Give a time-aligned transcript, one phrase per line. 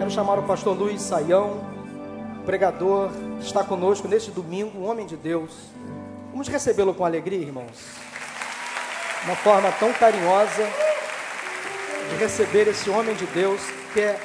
[0.00, 1.60] Quero chamar o pastor Luiz Saião,
[2.46, 5.50] pregador, que está conosco neste domingo, um homem de Deus.
[6.30, 7.98] Vamos recebê-lo com alegria, irmãos.
[9.26, 10.66] Uma forma tão carinhosa
[12.08, 13.60] de receber esse homem de Deus
[13.92, 14.18] que é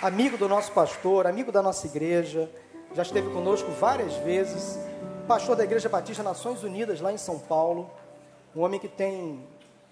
[0.00, 2.50] amigo do nosso pastor, amigo da nossa igreja,
[2.94, 4.78] já esteve conosco várias vezes,
[5.28, 7.90] pastor da Igreja Batista Nações Unidas, lá em São Paulo,
[8.56, 9.46] um homem que tem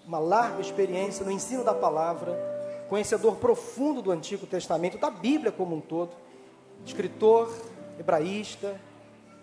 [0.06, 2.49] uma larga experiência no ensino da palavra,
[2.90, 6.10] conhecedor profundo do Antigo Testamento, da Bíblia como um todo,
[6.84, 7.48] escritor,
[7.96, 8.80] hebraísta,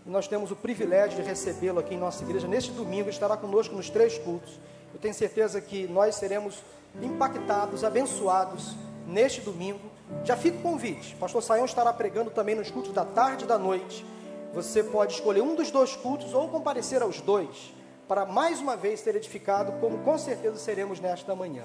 [0.05, 2.45] e nós temos o privilégio de recebê-lo aqui em nossa igreja.
[2.45, 4.59] Neste domingo estará conosco nos três cultos.
[4.93, 6.61] Eu tenho certeza que nós seremos
[7.01, 8.75] impactados, abençoados
[9.07, 9.79] neste domingo.
[10.25, 11.15] Já fica o convite.
[11.15, 14.05] Pastor Saião estará pregando também nos cultos da tarde e da noite.
[14.53, 17.76] Você pode escolher um dos dois cultos ou comparecer aos dois
[18.07, 21.63] para mais uma vez ser edificado, como com certeza seremos nesta manhã.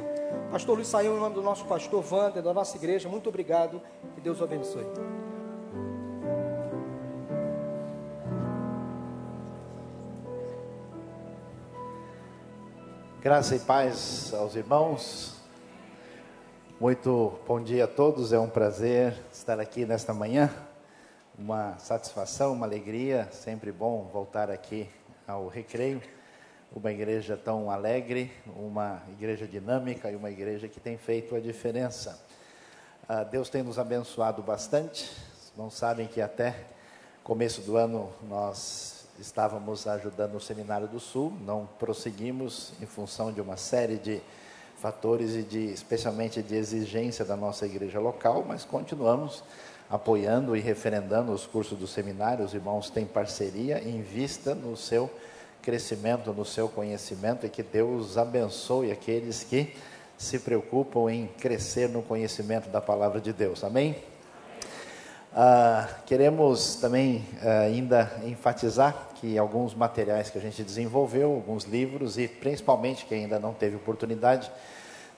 [0.50, 3.80] Pastor Luiz Saião, em nome do nosso pastor Wander, da nossa igreja, muito obrigado.
[4.14, 4.84] Que Deus o abençoe.
[13.20, 15.41] Graça e paz aos irmãos.
[16.81, 18.33] Muito bom dia a todos.
[18.33, 20.53] É um prazer estar aqui nesta manhã.
[21.38, 23.28] Uma satisfação, uma alegria.
[23.31, 24.91] Sempre bom voltar aqui
[25.25, 26.03] ao recreio.
[26.75, 32.19] Uma igreja tão alegre, uma igreja dinâmica e uma igreja que tem feito a diferença.
[33.06, 35.11] Ah, Deus tem nos abençoado bastante.
[35.43, 36.56] Os irmãos sabem que até
[37.23, 43.41] começo do ano nós estávamos ajudando o Seminário do Sul, não prosseguimos em função de
[43.41, 44.23] uma série de
[44.78, 49.45] fatores e de especialmente de exigência da nossa igreja local, mas continuamos
[49.91, 52.45] apoiando e referendando os cursos do seminário.
[52.45, 55.11] Os irmãos têm parceria em vista no seu
[55.62, 59.74] crescimento, no seu conhecimento e que Deus abençoe aqueles que
[60.19, 63.64] se preocupam em crescer no conhecimento da palavra de Deus.
[63.64, 63.96] Amém?
[65.34, 72.19] Ah, queremos também ah, ainda enfatizar que alguns materiais que a gente desenvolveu, alguns livros
[72.19, 74.50] e principalmente quem ainda não teve oportunidade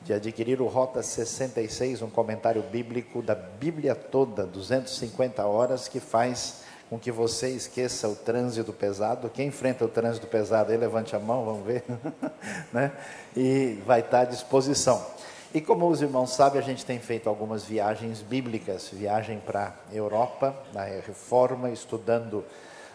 [0.03, 6.64] de adquirir o Rota 66, um comentário bíblico da Bíblia toda, 250 horas, que faz
[6.89, 9.29] com que você esqueça o trânsito pesado.
[9.29, 11.85] Quem enfrenta o trânsito pesado aí, levante a mão, vamos ver.
[12.73, 12.93] né?
[13.37, 15.05] E vai estar à disposição.
[15.53, 20.55] E como os irmãos sabem, a gente tem feito algumas viagens bíblicas, viagem para Europa,
[20.73, 22.45] na Reforma, estudando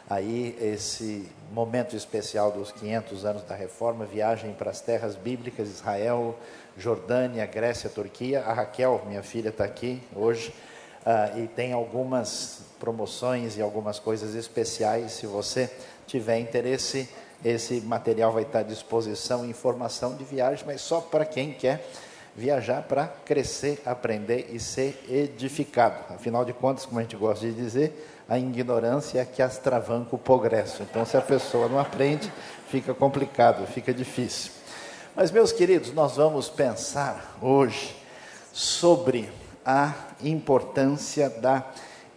[0.10, 6.38] aí esse momento especial dos 500 anos da Reforma, viagem para as terras bíblicas, Israel,
[6.78, 8.42] Jordânia, Grécia, Turquia.
[8.42, 10.54] A Raquel, minha filha, está aqui hoje
[11.06, 15.14] uh, e tem algumas promoções e algumas coisas especiais.
[15.14, 15.70] Se você
[16.08, 17.10] tiver interesse,
[17.44, 21.86] esse material vai estar à disposição, informação de viagem, mas só para quem quer
[22.36, 26.14] viajar para crescer, aprender e ser edificado.
[26.14, 30.20] Afinal de contas, como a gente gosta de dizer, a ignorância é que astravanca o
[30.20, 30.84] progresso.
[30.84, 32.32] Então, se a pessoa não aprende,
[32.70, 34.52] fica complicado, fica difícil.
[35.16, 37.96] Mas, meus queridos, nós vamos pensar hoje
[38.54, 39.30] sobre
[39.72, 39.94] a
[40.24, 41.64] importância da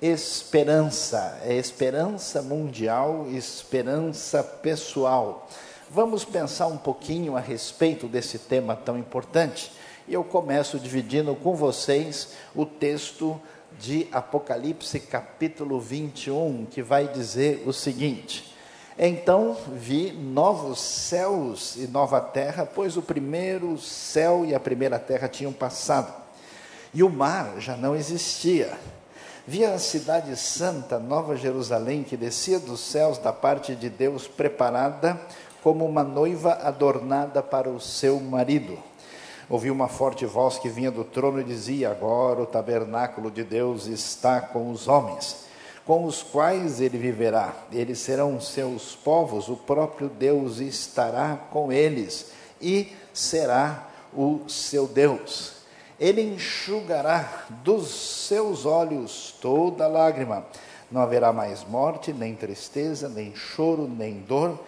[0.00, 5.46] esperança, é esperança mundial, esperança pessoal.
[5.90, 9.70] Vamos pensar um pouquinho a respeito desse tema tão importante.
[10.08, 13.38] E eu começo dividindo com vocês o texto
[13.78, 18.56] de Apocalipse, capítulo 21, que vai dizer o seguinte:
[18.98, 25.28] Então vi novos céus e nova terra, pois o primeiro céu e a primeira terra
[25.28, 26.21] tinham passado,
[26.92, 28.72] e o mar já não existia.
[29.46, 35.20] Vi a cidade santa, Nova Jerusalém, que descia dos céus da parte de Deus, preparada
[35.62, 38.78] como uma noiva adornada para o seu marido
[39.52, 43.86] ouvi uma forte voz que vinha do trono e dizia: Agora o tabernáculo de Deus
[43.86, 45.44] está com os homens,
[45.84, 47.54] com os quais ele viverá.
[47.70, 55.61] Eles serão seus povos, o próprio Deus estará com eles e será o seu Deus.
[55.98, 60.44] Ele enxugará dos seus olhos toda lágrima.
[60.90, 64.58] Não haverá mais morte, nem tristeza, nem choro, nem dor,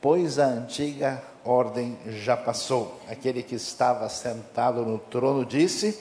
[0.00, 2.98] pois a antiga ordem já passou.
[3.08, 5.98] Aquele que estava sentado no trono disse: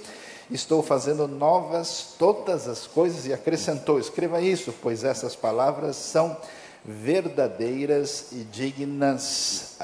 [0.50, 6.38] Estou fazendo novas todas as coisas, e acrescentou: Escreva isso, pois essas palavras são
[6.86, 9.78] verdadeiras e dignas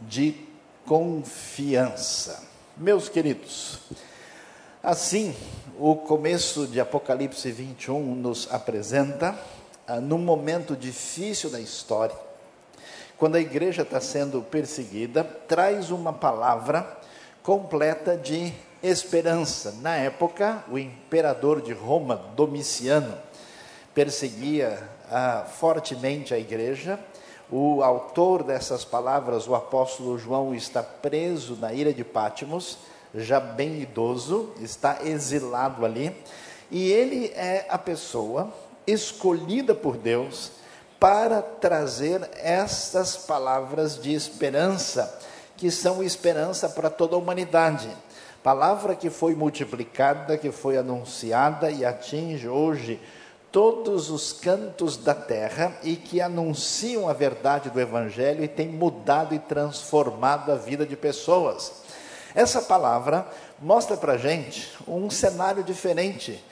[0.00, 0.34] de
[0.86, 2.42] confiança.
[2.76, 3.78] Meus queridos,
[4.82, 5.34] assim,
[5.78, 9.38] o começo de Apocalipse 21 nos apresenta,
[9.86, 12.16] ah, num momento difícil da história,
[13.16, 16.98] quando a igreja está sendo perseguida, traz uma palavra
[17.42, 18.52] completa de
[18.82, 19.76] esperança.
[19.80, 23.16] Na época, o imperador de Roma, Domiciano,
[23.94, 26.98] perseguia ah, fortemente a igreja.
[27.48, 32.78] O autor dessas palavras, o apóstolo João, está preso na ilha de Pátimos,
[33.14, 36.16] já bem idoso, está exilado ali,
[36.70, 38.52] e ele é a pessoa
[38.86, 40.52] escolhida por Deus
[40.98, 45.18] para trazer estas palavras de esperança,
[45.56, 47.88] que são esperança para toda a humanidade.
[48.42, 53.00] Palavra que foi multiplicada, que foi anunciada e atinge hoje
[53.52, 59.34] todos os cantos da terra e que anunciam a verdade do Evangelho e tem mudado
[59.34, 61.81] e transformado a vida de pessoas.
[62.34, 63.26] Essa palavra
[63.60, 66.42] mostra para a gente um cenário diferente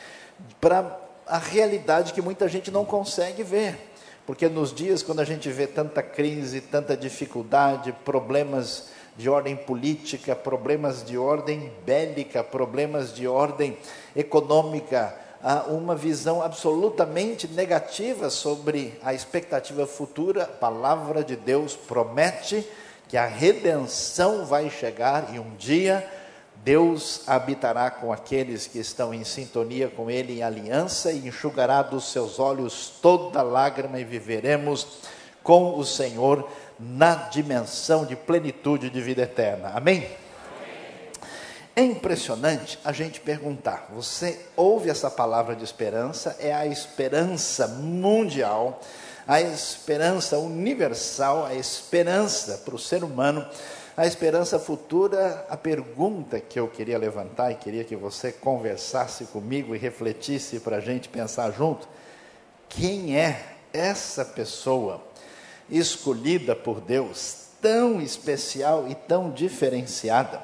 [0.61, 3.91] para a realidade que muita gente não consegue ver.
[4.27, 10.37] Porque nos dias quando a gente vê tanta crise, tanta dificuldade, problemas de ordem política,
[10.37, 13.77] problemas de ordem bélica, problemas de ordem
[14.15, 20.45] econômica, há uma visão absolutamente negativa sobre a expectativa futura.
[20.45, 22.67] A palavra de Deus promete
[23.11, 26.09] que a redenção vai chegar e um dia
[26.63, 32.13] Deus habitará com aqueles que estão em sintonia com Ele em aliança e enxugará dos
[32.13, 34.87] seus olhos toda lágrima e viveremos
[35.43, 36.49] com o Senhor
[36.79, 39.73] na dimensão de plenitude de vida eterna.
[39.75, 40.07] Amém?
[41.75, 46.37] É impressionante a gente perguntar: você ouve essa palavra de esperança?
[46.39, 48.81] É a esperança mundial,
[49.31, 53.47] a esperança universal, a esperança para o ser humano,
[53.97, 55.47] a esperança futura.
[55.49, 60.79] A pergunta que eu queria levantar e queria que você conversasse comigo e refletisse para
[60.79, 61.89] a gente pensar junto:
[62.69, 65.01] quem é essa pessoa
[65.71, 70.43] escolhida por Deus, tão especial e tão diferenciada?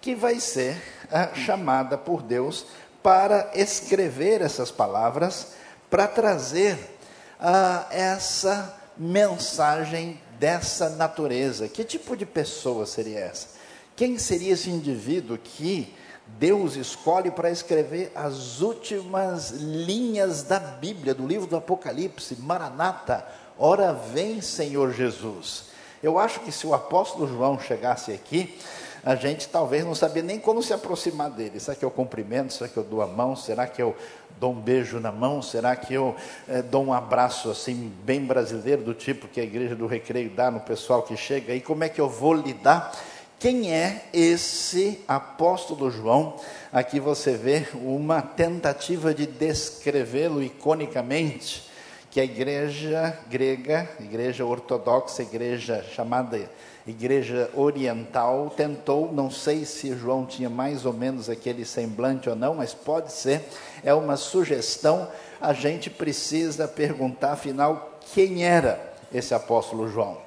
[0.00, 0.80] que vai ser
[1.10, 2.66] ah, chamada por Deus
[3.02, 5.48] para escrever essas palavras,
[5.90, 6.97] para trazer
[7.40, 11.68] ah, essa mensagem dessa natureza.
[11.68, 13.48] Que tipo de pessoa seria essa?
[13.96, 15.94] Quem seria esse indivíduo que
[16.26, 22.36] Deus escolhe para escrever as últimas linhas da Bíblia, do livro do Apocalipse?
[22.40, 23.26] Maranata,
[23.58, 25.64] ora vem, Senhor Jesus.
[26.02, 28.56] Eu acho que se o apóstolo João chegasse aqui,
[29.04, 31.58] a gente talvez não sabia nem como se aproximar dele.
[31.58, 32.52] Será que eu cumprimento?
[32.52, 33.34] Será que eu dou a mão?
[33.34, 33.96] Será que eu
[34.38, 35.42] dou um beijo na mão?
[35.42, 36.14] Será que eu
[36.48, 40.50] é, dou um abraço assim, bem brasileiro, do tipo que a igreja do recreio dá
[40.50, 41.54] no pessoal que chega?
[41.54, 42.92] E como é que eu vou lidar?
[43.38, 46.36] Quem é esse apóstolo João?
[46.72, 51.68] Aqui você vê uma tentativa de descrevê-lo iconicamente,
[52.10, 56.50] que a igreja grega, igreja ortodoxa, igreja chamada
[56.90, 62.54] igreja oriental tentou, não sei se João tinha mais ou menos aquele semblante ou não,
[62.54, 63.44] mas pode ser,
[63.84, 65.08] é uma sugestão.
[65.40, 70.18] A gente precisa perguntar, afinal, quem era esse apóstolo João?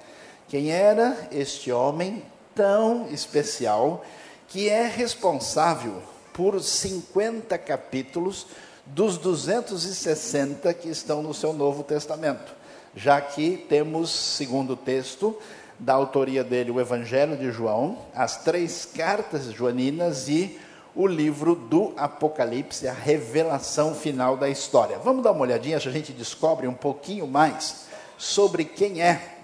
[0.47, 2.23] Quem era este homem
[2.53, 4.03] tão especial
[4.47, 6.01] que é responsável
[6.33, 8.47] por 50 capítulos
[8.85, 12.53] dos 260 que estão no seu Novo Testamento?
[12.93, 15.37] Já que temos, segundo o texto,
[15.81, 20.60] da autoria dele, o Evangelho de João, as três cartas joaninas e
[20.95, 25.00] o livro do Apocalipse, a revelação final da história.
[25.00, 29.38] Vamos dar uma olhadinha, a gente descobre um pouquinho mais sobre quem é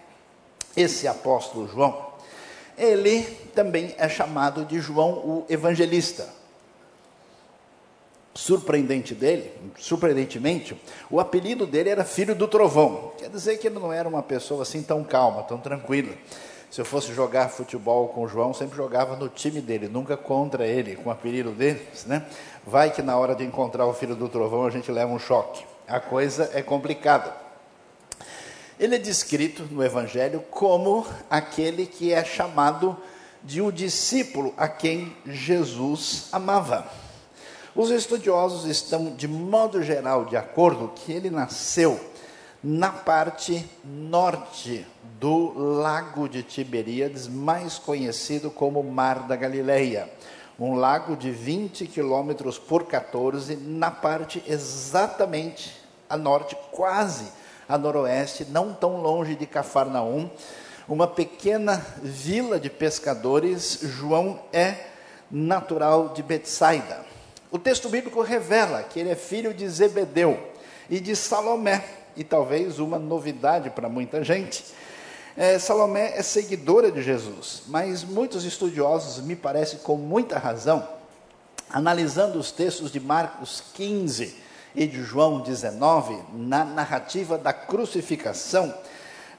[0.75, 2.05] esse apóstolo João.
[2.77, 3.23] Ele
[3.55, 6.36] também é chamado de João o Evangelista
[8.37, 10.79] surpreendente dele, surpreendentemente,
[11.09, 13.11] o apelido dele era filho do trovão.
[13.17, 16.13] Quer dizer que ele não era uma pessoa assim tão calma, tão tranquila.
[16.69, 20.67] Se eu fosse jogar futebol com o João, sempre jogava no time dele, nunca contra
[20.67, 22.27] ele, com o apelido deles, né?
[22.63, 25.65] Vai que na hora de encontrar o filho do trovão a gente leva um choque.
[25.87, 27.33] A coisa é complicada.
[28.79, 32.95] Ele é descrito no Evangelho como aquele que é chamado
[33.43, 37.06] de o um discípulo a quem Jesus amava.
[37.77, 41.99] Os estudiosos estão, de modo geral, de acordo que ele nasceu
[42.63, 44.83] na parte norte
[45.19, 50.11] do lago de Tiberíades, mais conhecido como Mar da Galileia.
[50.59, 55.79] Um lago de 20 quilômetros por 14, na parte exatamente
[56.09, 57.25] a norte, quase
[57.69, 60.31] a noroeste, não tão longe de Cafarnaum,
[60.89, 63.81] uma pequena vila de pescadores.
[63.83, 64.87] João é
[65.29, 67.06] natural de Betsaida.
[67.49, 70.37] O texto bíblico revela que ele é filho de Zebedeu
[70.89, 71.83] e de Salomé,
[72.15, 74.65] e talvez uma novidade para muita gente.
[75.35, 80.85] É, Salomé é seguidora de Jesus, mas muitos estudiosos, me parece com muita razão,
[81.69, 84.35] analisando os textos de Marcos 15
[84.75, 88.73] e de João 19, na narrativa da crucificação,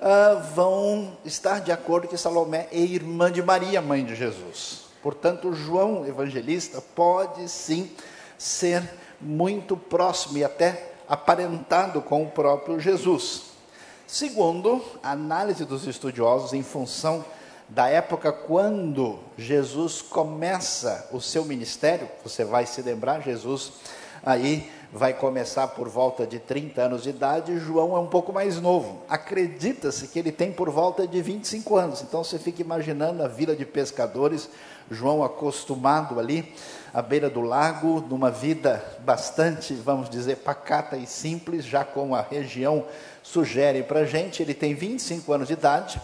[0.00, 4.88] uh, vão estar de acordo que Salomé é irmã de Maria, mãe de Jesus.
[5.02, 7.90] Portanto, João evangelista pode sim
[8.37, 8.83] ser
[9.21, 13.43] muito próximo e até aparentado com o próprio Jesus.
[14.07, 17.25] Segundo, a análise dos estudiosos em função
[17.69, 23.73] da época quando Jesus começa o seu ministério, você vai se lembrar, Jesus
[24.25, 28.61] aí vai começar por volta de 30 anos de idade, João é um pouco mais
[28.61, 29.02] novo.
[29.09, 32.02] Acredita-se que ele tem por volta de 25 anos.
[32.02, 34.49] Então você fica imaginando a vila de pescadores,
[34.90, 36.54] João acostumado ali
[36.95, 42.23] à beira do lago, numa vida bastante, vamos dizer, pacata e simples, já como a
[42.23, 42.85] região
[43.23, 44.42] sugere para a gente.
[44.42, 46.00] Ele tem 25 anos de idade,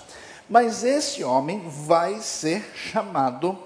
[0.49, 3.59] mas esse homem vai ser chamado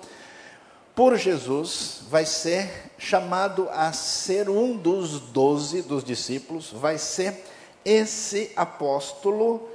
[0.95, 7.45] por Jesus, vai ser chamado a ser um dos doze dos discípulos, vai ser
[7.85, 9.69] esse apóstolo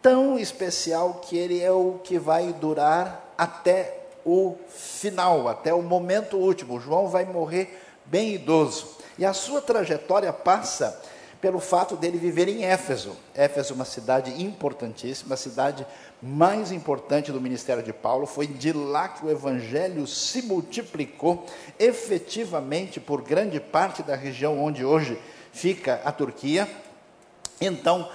[0.00, 6.36] tão especial que ele é o que vai durar até o final, até o momento
[6.36, 6.80] último.
[6.80, 8.96] João vai morrer bem idoso.
[9.18, 11.00] E a sua trajetória passa
[11.40, 13.16] pelo fato dele viver em Éfeso.
[13.34, 15.86] Éfeso, uma cidade importantíssima, a cidade
[16.22, 18.26] mais importante do ministério de Paulo.
[18.26, 21.46] Foi de lá que o evangelho se multiplicou
[21.78, 25.18] efetivamente por grande parte da região onde hoje
[25.52, 26.68] fica a Turquia.
[27.60, 28.08] Então,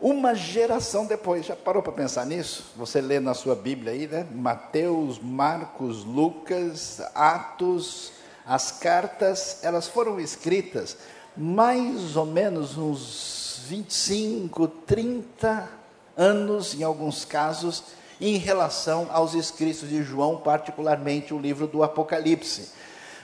[0.00, 2.72] uma geração depois, já parou para pensar nisso?
[2.76, 4.26] Você lê na sua Bíblia aí, né?
[4.32, 8.12] Mateus, Marcos, Lucas, Atos,
[8.44, 10.96] as cartas, elas foram escritas
[11.36, 15.68] mais ou menos uns 25, 30
[16.16, 17.82] anos, em alguns casos,
[18.20, 22.70] em relação aos escritos de João, particularmente o livro do Apocalipse.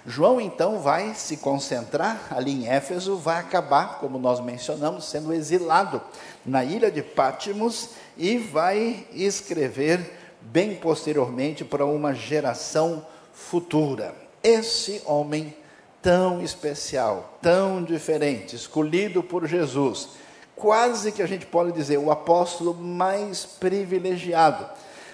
[0.06, 6.00] João então vai se concentrar ali em Éfeso, vai acabar, como nós mencionamos, sendo exilado
[6.46, 14.14] na ilha de Pátimos e vai escrever bem posteriormente para uma geração futura.
[14.42, 15.54] Esse homem
[16.08, 20.08] tão especial, tão diferente, escolhido por Jesus,
[20.56, 24.66] quase que a gente pode dizer o apóstolo mais privilegiado.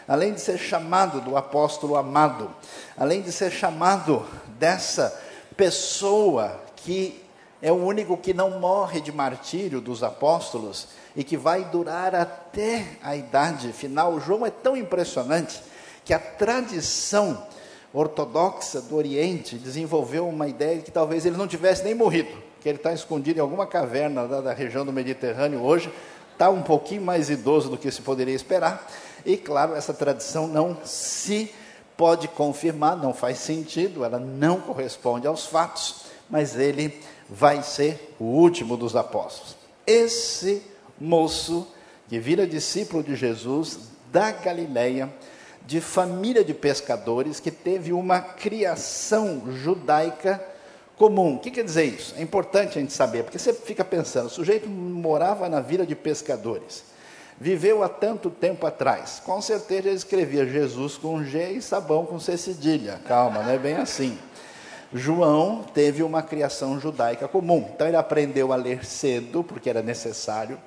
[0.07, 2.49] Além de ser chamado do apóstolo amado,
[2.97, 4.25] além de ser chamado
[4.57, 5.21] dessa
[5.57, 7.21] pessoa que
[7.61, 10.87] é o único que não morre de martírio dos apóstolos
[11.17, 14.21] e que vai durar até a idade final.
[14.21, 15.61] João é tão impressionante
[16.05, 17.45] que a tradição
[17.95, 22.69] ortodoxa do Oriente desenvolveu uma ideia de que talvez ele não tivesse nem morrido, que
[22.69, 25.91] ele está escondido em alguma caverna da, da região do Mediterrâneo hoje,
[26.33, 28.91] está um pouquinho mais idoso do que se poderia esperar,
[29.25, 31.51] e claro, essa tradição não se
[31.97, 38.25] pode confirmar, não faz sentido, ela não corresponde aos fatos, mas ele vai ser o
[38.25, 39.57] último dos apóstolos.
[39.87, 40.63] Esse
[41.01, 41.67] moço
[42.09, 43.79] que vira discípulo de Jesus
[44.13, 45.13] da Galileia,
[45.65, 50.43] de família de pescadores que teve uma criação judaica
[50.97, 51.37] comum.
[51.37, 52.15] O que quer dizer isso?
[52.17, 55.95] É importante a gente saber, porque você fica pensando, o sujeito morava na vila de
[55.95, 56.85] pescadores,
[57.41, 62.21] viveu há tanto tempo atrás, com certeza ele escrevia Jesus com G e sabão com
[62.21, 63.01] C cedilha.
[63.07, 64.19] Calma, não é bem assim.
[64.93, 70.59] João teve uma criação judaica comum, então ele aprendeu a ler cedo, porque era necessário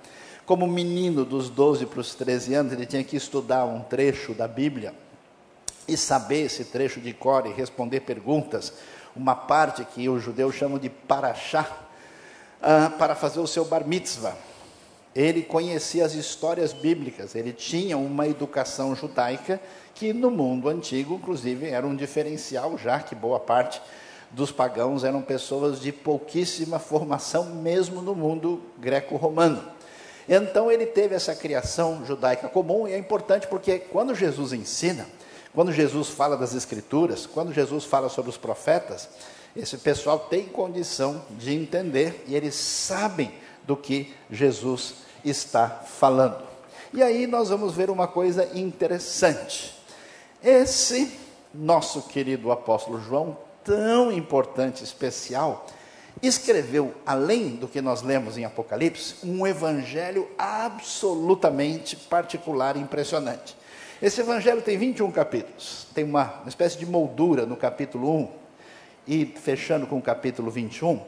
[0.47, 4.47] como menino dos 12 para os 13 anos, ele tinha que estudar um trecho da
[4.47, 4.93] Bíblia
[5.85, 8.71] e saber esse trecho de cor e responder perguntas,
[9.13, 11.67] uma parte que os judeus chamam de paraxá,
[12.61, 14.37] uh, para fazer o seu bar mitzvah.
[15.13, 19.59] Ele conhecia as histórias bíblicas, ele tinha uma educação judaica
[19.93, 23.81] que no mundo antigo, inclusive, era um diferencial, já que boa parte
[24.31, 29.76] dos pagãos eram pessoas de pouquíssima formação, mesmo no mundo greco-romano.
[30.27, 35.07] Então ele teve essa criação judaica comum e é importante porque quando Jesus ensina,
[35.53, 39.09] quando Jesus fala das Escrituras, quando Jesus fala sobre os profetas,
[39.55, 43.31] esse pessoal tem condição de entender e eles sabem
[43.65, 46.45] do que Jesus está falando.
[46.93, 49.75] E aí nós vamos ver uma coisa interessante.
[50.43, 51.19] Esse
[51.53, 55.65] nosso querido apóstolo João, tão importante, especial,
[56.21, 63.55] escreveu, além do que nós lemos em Apocalipse, um evangelho absolutamente particular e impressionante.
[64.01, 68.29] Esse evangelho tem 21 capítulos, tem uma, uma espécie de moldura no capítulo 1
[69.07, 71.01] e fechando com o capítulo 21.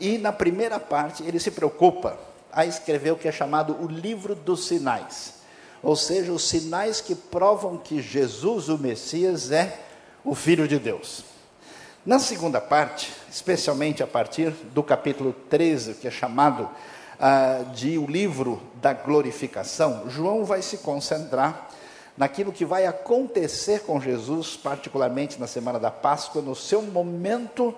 [0.00, 2.18] E na primeira parte ele se preocupa
[2.50, 5.34] a escrever o que é chamado o livro dos sinais,
[5.82, 9.78] ou seja, os sinais que provam que Jesus, o Messias, é
[10.24, 11.31] o Filho de Deus.
[12.04, 16.68] Na segunda parte, especialmente a partir do capítulo 13, que é chamado
[17.20, 21.68] ah, de o livro da glorificação, João vai se concentrar
[22.18, 27.72] naquilo que vai acontecer com Jesus, particularmente na semana da Páscoa, no seu momento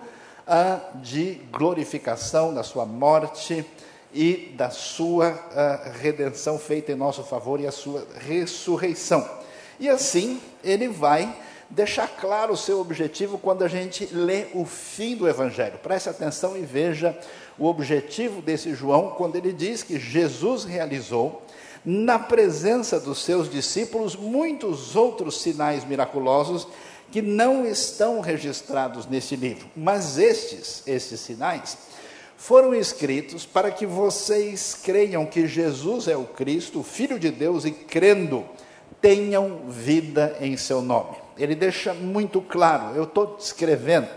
[0.47, 3.63] ah, de glorificação, da sua morte
[4.15, 9.29] e da sua ah, redenção feita em nosso favor e a sua ressurreição.
[9.79, 15.17] E assim ele vai deixar claro o seu objetivo quando a gente lê o fim
[15.17, 15.79] do Evangelho.
[15.79, 17.19] Preste atenção e veja
[17.59, 21.43] o objetivo desse João quando ele diz que Jesus realizou
[21.85, 26.67] na presença dos seus discípulos muitos outros sinais miraculosos
[27.11, 29.69] que não estão registrados nesse livro.
[29.77, 31.77] Mas estes, estes sinais,
[32.37, 37.65] foram escritos para que vocês creiam que Jesus é o Cristo, o Filho de Deus,
[37.65, 38.45] e crendo,
[39.01, 41.24] tenham vida em seu nome.
[41.37, 44.09] Ele deixa muito claro, eu estou escrevendo,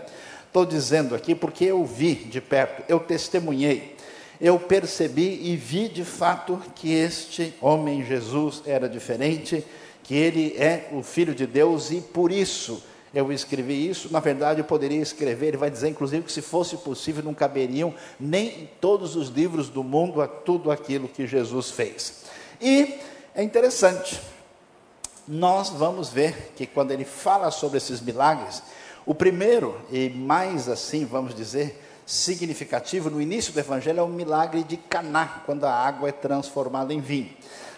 [0.46, 3.96] estou dizendo aqui porque eu vi de perto, eu testemunhei
[4.40, 9.64] eu percebi e vi de fato que este homem Jesus era diferente,
[10.04, 12.82] que ele é o Filho de Deus e por isso
[13.12, 14.12] eu escrevi isso.
[14.12, 17.92] Na verdade, eu poderia escrever, ele vai dizer inclusive que se fosse possível não caberiam
[18.18, 22.24] nem todos os livros do mundo a tudo aquilo que Jesus fez.
[22.60, 22.94] E
[23.34, 24.20] é interessante,
[25.28, 28.62] nós vamos ver que quando ele fala sobre esses milagres,
[29.04, 34.64] o primeiro e mais assim, vamos dizer, significativo no início do Evangelho é o milagre
[34.64, 37.30] de Caná, quando a água é transformada em vinho.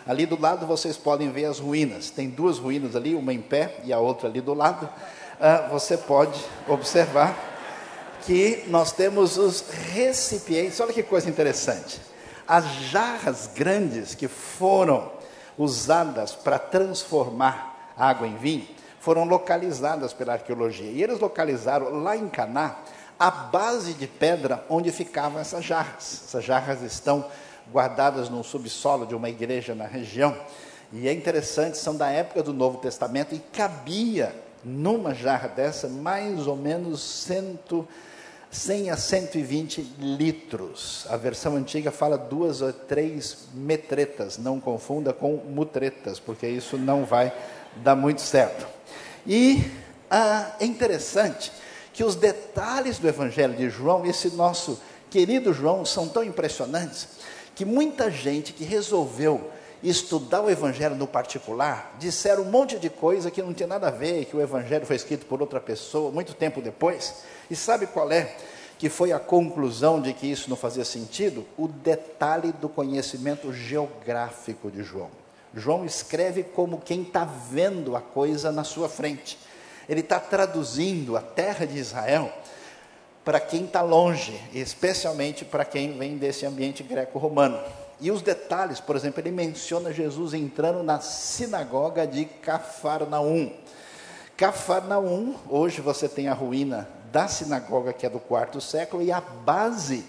[0.07, 2.11] Ali do lado vocês podem ver as ruínas.
[2.11, 4.88] Tem duas ruínas ali, uma em pé e a outra ali do lado.
[5.40, 7.37] Ah, você pode observar
[8.25, 10.78] que nós temos os recipientes.
[10.80, 12.00] Olha que coisa interessante.
[12.47, 15.20] As jarras grandes que foram
[15.61, 18.67] usadas para transformar água em vinho
[18.99, 20.90] foram localizadas pela arqueologia.
[20.90, 22.76] E eles localizaram lá em Caná
[23.19, 26.23] a base de pedra onde ficavam essas jarras.
[26.26, 27.26] Essas jarras estão
[27.71, 30.37] guardadas no subsolo de uma igreja na região.
[30.92, 36.46] E é interessante, são da época do Novo Testamento e cabia numa jarra dessa mais
[36.46, 37.87] ou menos cento,
[38.51, 41.07] 100 a 120 litros.
[41.09, 47.05] A versão antiga fala duas ou três metretas, não confunda com mutretas, porque isso não
[47.05, 47.33] vai
[47.77, 48.67] dar muito certo.
[49.27, 49.63] E
[50.11, 51.53] ah, é interessante
[51.93, 57.09] que os detalhes do Evangelho de João, esse nosso querido João, são tão impressionantes
[57.55, 59.51] que muita gente que resolveu
[59.83, 63.90] estudar o Evangelho no particular disseram um monte de coisa que não tinha nada a
[63.90, 67.23] ver, que o Evangelho foi escrito por outra pessoa muito tempo depois.
[67.51, 68.37] E sabe qual é?
[68.79, 71.47] Que foi a conclusão de que isso não fazia sentido?
[71.57, 75.11] O detalhe do conhecimento geográfico de João.
[75.55, 79.38] João escreve como quem está vendo a coisa na sua frente
[79.90, 82.33] ele está traduzindo a terra de Israel
[83.25, 87.59] para quem está longe, especialmente para quem vem desse ambiente greco-romano.
[88.01, 93.53] E os detalhes, por exemplo, ele menciona Jesus entrando na sinagoga de Cafarnaum.
[94.37, 99.21] Cafarnaum, hoje você tem a ruína da sinagoga, que é do quarto século, e a
[99.21, 100.05] base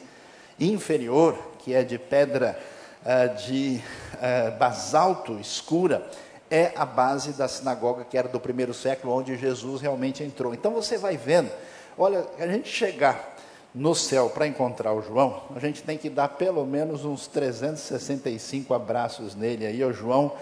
[0.58, 2.58] inferior, que é de pedra
[3.04, 3.82] uh, de
[4.16, 6.08] uh, basalto escura,
[6.50, 10.54] é a base da sinagoga que era do primeiro século, onde Jesus realmente entrou.
[10.54, 11.52] Então você vai vendo,
[11.98, 13.31] olha, a gente chegar
[13.74, 18.74] no céu para encontrar o João, a gente tem que dar pelo menos uns 365
[18.74, 20.34] abraços nele aí, ô João,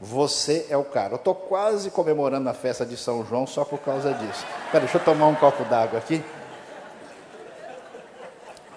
[0.00, 1.14] você é o cara.
[1.14, 4.44] Eu estou quase comemorando a festa de São João só por causa disso.
[4.66, 6.22] Espera, deixa eu tomar um copo d'água aqui.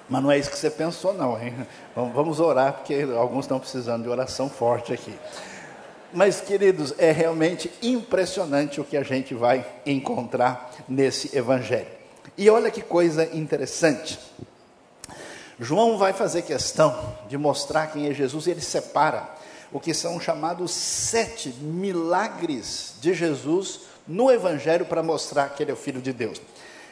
[0.08, 1.54] Mas não é isso que você pensou, não, hein?
[1.96, 5.14] Vamos orar, porque alguns estão precisando de oração forte aqui.
[6.12, 11.99] Mas, queridos, é realmente impressionante o que a gente vai encontrar nesse evangelho.
[12.40, 14.18] E olha que coisa interessante.
[15.60, 19.30] João vai fazer questão de mostrar quem é Jesus e ele separa
[19.74, 25.74] o que são chamados sete milagres de Jesus no Evangelho para mostrar que ele é
[25.74, 26.42] o Filho de Deus.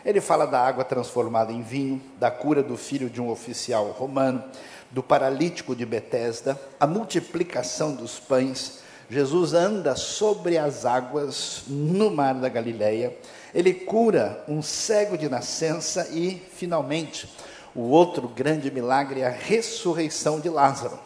[0.04, 4.44] Ele fala da água transformada em vinho, da cura do filho de um oficial romano,
[4.92, 12.36] do paralítico de Betesda, a multiplicação dos pães, Jesus anda sobre as águas no mar
[12.36, 13.16] da Galileia.
[13.58, 17.28] Ele cura um cego de nascença e, finalmente,
[17.74, 21.00] o outro grande milagre é a ressurreição de Lázaro.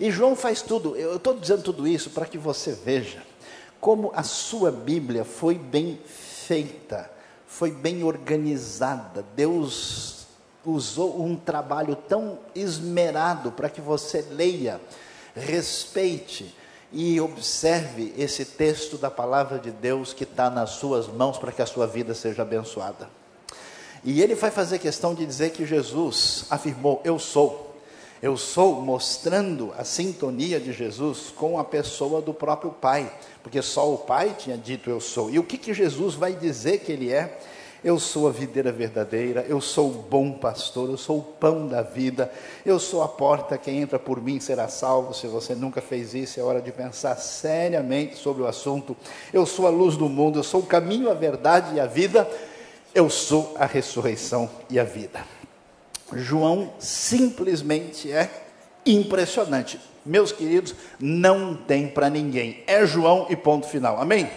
[0.00, 0.96] E João faz tudo.
[0.96, 3.22] Eu estou dizendo tudo isso para que você veja
[3.78, 7.10] como a sua Bíblia foi bem feita,
[7.46, 9.22] foi bem organizada.
[9.36, 10.26] Deus
[10.64, 14.80] usou um trabalho tão esmerado para que você leia,
[15.34, 16.54] respeite,
[16.92, 21.62] e observe esse texto da palavra de Deus que está nas suas mãos para que
[21.62, 23.08] a sua vida seja abençoada.
[24.02, 27.68] E ele vai fazer questão de dizer que Jesus afirmou: Eu sou.
[28.22, 33.10] Eu sou mostrando a sintonia de Jesus com a pessoa do próprio Pai,
[33.42, 35.30] porque só o Pai tinha dito eu sou.
[35.30, 37.38] E o que, que Jesus vai dizer que ele é?
[37.82, 41.80] Eu sou a videira verdadeira, eu sou o bom pastor, eu sou o pão da
[41.80, 42.30] vida,
[42.64, 45.14] eu sou a porta, quem entra por mim será salvo.
[45.14, 48.94] Se você nunca fez isso, é hora de pensar seriamente sobre o assunto.
[49.32, 52.30] Eu sou a luz do mundo, eu sou o caminho, a verdade e a vida,
[52.94, 55.24] eu sou a ressurreição e a vida.
[56.12, 58.28] João simplesmente é
[58.84, 59.80] impressionante.
[60.04, 62.62] Meus queridos, não tem para ninguém.
[62.66, 63.98] É João e ponto final.
[63.98, 64.30] Amém?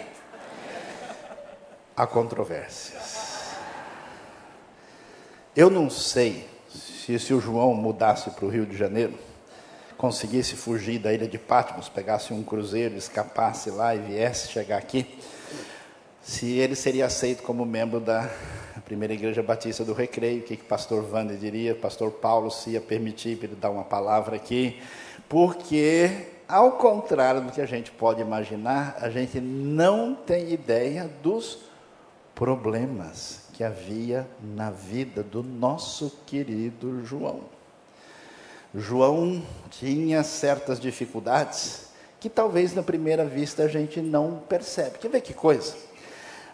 [1.96, 3.23] Há controvérsias.
[5.56, 9.14] Eu não sei se, se o João mudasse para o Rio de Janeiro,
[9.96, 15.06] conseguisse fugir da ilha de Patmos, pegasse um cruzeiro, escapasse lá e viesse chegar aqui,
[16.20, 18.28] se ele seria aceito como membro da
[18.84, 22.80] Primeira Igreja Batista do Recreio, o que, que pastor Wander diria, pastor Paulo se ia
[22.80, 24.82] permitir para ele dar uma palavra aqui,
[25.28, 31.60] porque, ao contrário do que a gente pode imaginar, a gente não tem ideia dos
[32.34, 37.40] problemas que havia na vida do nosso querido João.
[38.74, 39.40] João
[39.70, 41.86] tinha certas dificuldades
[42.18, 44.98] que talvez na primeira vista a gente não percebe.
[44.98, 45.76] Quer ver que coisa?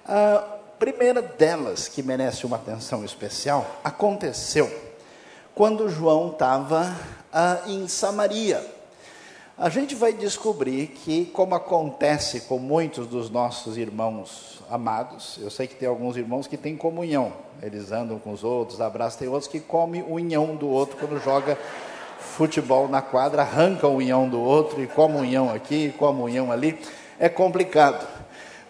[0.05, 4.71] A primeira delas, que merece uma atenção especial, aconteceu
[5.55, 6.95] quando João estava
[7.33, 8.80] ah, em Samaria.
[9.61, 15.67] A gente vai descobrir que, como acontece com muitos dos nossos irmãos amados, eu sei
[15.67, 17.31] que tem alguns irmãos que têm comunhão,
[17.63, 21.23] eles andam com os outros, abraçam, tem outros que comem o unhão do outro quando
[21.23, 21.59] joga
[22.19, 26.25] futebol na quadra, arrancam o unhão do outro e comem o unhão aqui, comem o
[26.25, 26.81] unhão ali,
[27.19, 28.09] é complicado.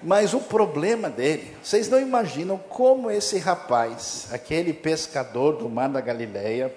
[0.03, 6.01] Mas o problema dele, vocês não imaginam como esse rapaz, aquele pescador do mar da
[6.01, 6.75] Galileia,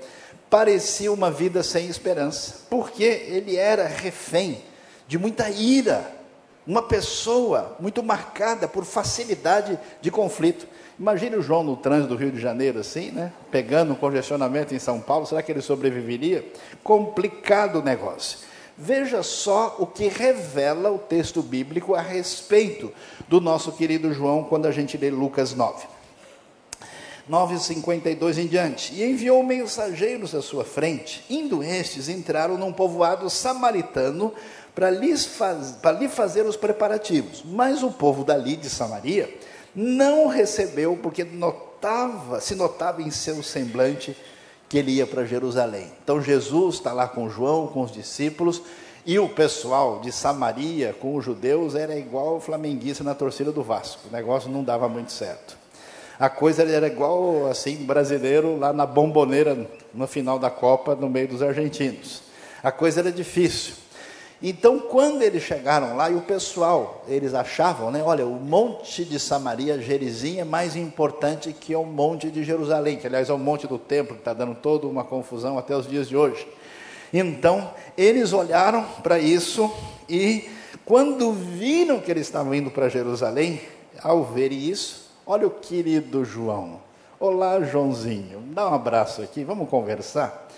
[0.53, 4.61] parecia uma vida sem esperança, porque ele era refém
[5.07, 6.07] de muita ira,
[6.67, 10.67] uma pessoa muito marcada por facilidade de conflito.
[10.99, 13.33] Imagine o João no trânsito do Rio de Janeiro assim, né?
[13.49, 16.45] Pegando um congestionamento em São Paulo, será que ele sobreviveria?
[16.83, 18.37] Complicado o negócio.
[18.77, 22.93] Veja só o que revela o texto bíblico a respeito
[23.27, 25.92] do nosso querido João quando a gente lê Lucas 9.
[27.29, 28.93] 9,52 em diante.
[28.93, 31.23] E enviou mensageiros à sua frente.
[31.29, 34.33] Indo estes, entraram num povoado samaritano
[34.75, 34.89] para
[35.27, 37.43] faz, lhe fazer os preparativos.
[37.45, 39.33] Mas o povo dali de Samaria
[39.75, 44.15] não recebeu, porque notava, se notava em seu semblante
[44.67, 45.91] que ele ia para Jerusalém.
[46.03, 48.61] Então Jesus está lá com João, com os discípulos,
[49.05, 53.61] e o pessoal de Samaria com os judeus era igual o flamenguista na torcida do
[53.61, 54.07] Vasco.
[54.09, 55.62] O negócio não dava muito certo
[56.19, 61.27] a coisa era igual assim, brasileiro lá na bomboneira no final da Copa, no meio
[61.27, 62.23] dos argentinos.
[62.61, 63.75] A coisa era difícil.
[64.45, 68.03] Então, quando eles chegaram lá, e o pessoal, eles achavam, né?
[68.03, 73.07] Olha, o monte de Samaria, Gerizim, é mais importante que o monte de Jerusalém, que
[73.07, 76.09] aliás é o monte do templo, que está dando toda uma confusão até os dias
[76.09, 76.45] de hoje.
[77.13, 79.71] Então, eles olharam para isso
[80.09, 80.49] e,
[80.83, 83.61] quando viram que eles estavam indo para Jerusalém,
[84.01, 86.81] ao verem isso, Olha o querido João.
[87.17, 88.41] Olá, Joãozinho.
[88.47, 90.49] Dá um abraço aqui, vamos conversar.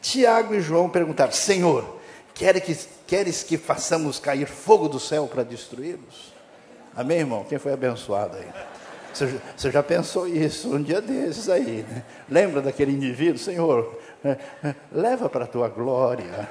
[0.00, 1.84] Tiago e João perguntaram: Senhor,
[2.32, 6.32] queres que, queres que façamos cair fogo do céu para destruí-los?
[6.96, 7.44] Amém, irmão?
[7.44, 8.48] Quem foi abençoado aí?
[9.12, 12.02] Você, você já pensou isso um dia desses aí, né?
[12.26, 13.38] Lembra daquele indivíduo?
[13.38, 16.48] Senhor, é, é, leva para a tua glória.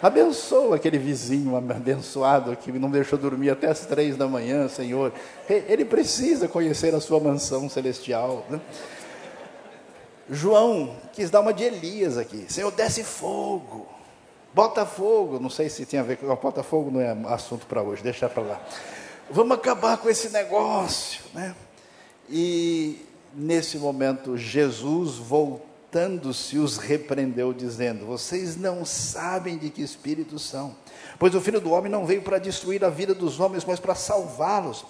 [0.00, 5.12] Abençoa aquele vizinho abençoado que não deixou dormir até as três da manhã, Senhor.
[5.48, 8.46] Ele precisa conhecer a sua mansão celestial.
[8.48, 8.60] Né?
[10.30, 12.46] João quis dar uma de Elias aqui.
[12.48, 13.88] Senhor, desce fogo.
[14.54, 15.40] Bota fogo.
[15.40, 16.32] Não sei se tem a ver com.
[16.36, 18.60] Bota fogo não é assunto para hoje, deixa para lá.
[19.28, 21.24] Vamos acabar com esse negócio.
[21.34, 21.56] Né?
[22.30, 30.38] E nesse momento, Jesus voltou voltando-se, os repreendeu, dizendo: Vocês não sabem de que espírito
[30.38, 30.76] são,
[31.18, 33.94] pois o filho do homem não veio para destruir a vida dos homens, mas para
[33.94, 34.84] salvá-los.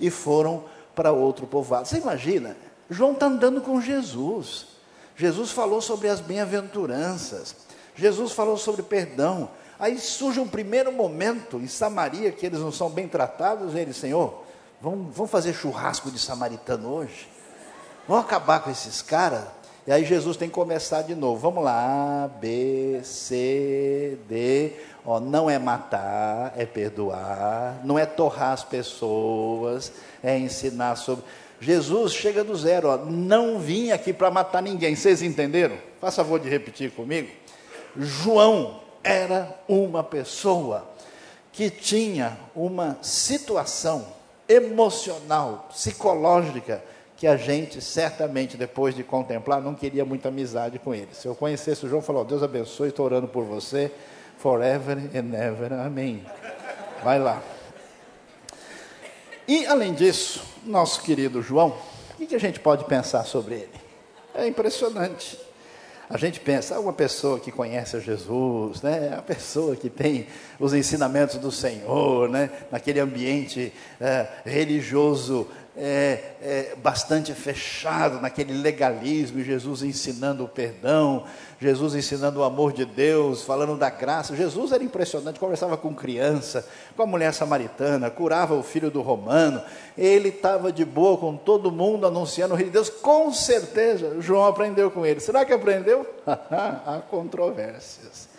[0.00, 1.86] E foram para outro povoado.
[1.86, 2.56] Você imagina?
[2.88, 4.66] João está andando com Jesus.
[5.14, 7.54] Jesus falou sobre as bem-aventuranças.
[7.94, 9.50] Jesus falou sobre perdão.
[9.78, 13.74] Aí surge um primeiro momento em Samaria que eles não são bem tratados.
[13.74, 14.42] Ele, Senhor,
[14.80, 17.28] vamos, vamos fazer churrasco de samaritano hoje?
[18.08, 19.44] Vamos acabar com esses caras?
[19.86, 21.40] E aí Jesus tem que começar de novo.
[21.40, 24.72] Vamos lá, A, B, C, D.
[25.04, 27.80] Ó, não é matar, é perdoar.
[27.84, 31.24] Não é torrar as pessoas, é ensinar sobre.
[31.60, 34.96] Jesus chega do zero, ó, não vim aqui para matar ninguém.
[34.96, 35.76] Vocês entenderam?
[36.00, 37.28] Faça favor de repetir comigo.
[37.96, 40.88] João era uma pessoa
[41.52, 44.06] que tinha uma situação
[44.48, 46.82] emocional, psicológica,
[47.20, 51.08] que a gente certamente, depois de contemplar, não queria muita amizade com ele.
[51.12, 53.92] Se eu conhecesse o João, falou: Deus abençoe, estou orando por você,
[54.38, 56.24] forever and ever, amém.
[57.04, 57.42] Vai lá.
[59.46, 61.76] E, além disso, nosso querido João,
[62.18, 63.80] o que a gente pode pensar sobre ele?
[64.34, 65.38] É impressionante.
[66.10, 69.14] A gente pensa, ah, uma pessoa que conhece Jesus, né?
[69.16, 70.26] a pessoa que tem
[70.58, 72.50] os ensinamentos do Senhor, né?
[72.68, 81.24] naquele ambiente é, religioso é, é, bastante fechado naquele legalismo, Jesus ensinando o perdão,
[81.60, 84.34] Jesus ensinando o amor de Deus, falando da graça.
[84.34, 89.62] Jesus era impressionante, conversava com criança, com a mulher samaritana, curava o filho do romano,
[89.96, 92.90] ele estava de boa com todo mundo anunciando o reino de Deus.
[92.90, 95.20] Com certeza, João aprendeu com ele.
[95.20, 96.06] Será que aprendeu?
[96.26, 98.29] Há controvérsias.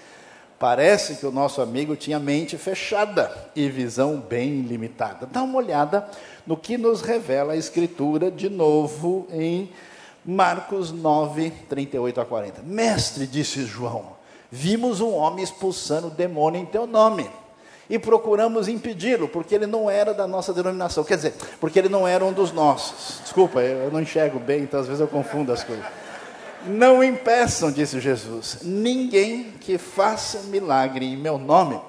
[0.62, 5.26] Parece que o nosso amigo tinha mente fechada e visão bem limitada.
[5.26, 6.08] Dá uma olhada
[6.46, 9.72] no que nos revela a Escritura de novo em
[10.24, 12.62] Marcos 9, 38 a 40.
[12.62, 14.12] Mestre, disse João,
[14.52, 17.28] vimos um homem expulsando o demônio em teu nome
[17.90, 21.04] e procuramos impedi-lo, porque ele não era da nossa denominação.
[21.04, 23.20] Quer dizer, porque ele não era um dos nossos.
[23.24, 26.01] Desculpa, eu não enxergo bem, então às vezes eu confundo as coisas.
[26.66, 31.80] Não impeçam, disse Jesus, ninguém que faça milagre em meu nome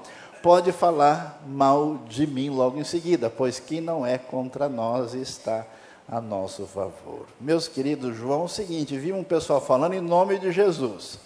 [0.42, 5.66] pode falar mal de mim logo em seguida, pois quem não é contra nós está
[6.08, 7.26] a nosso favor.
[7.40, 11.18] Meus queridos, João, é o seguinte: vi um pessoal falando em nome de Jesus,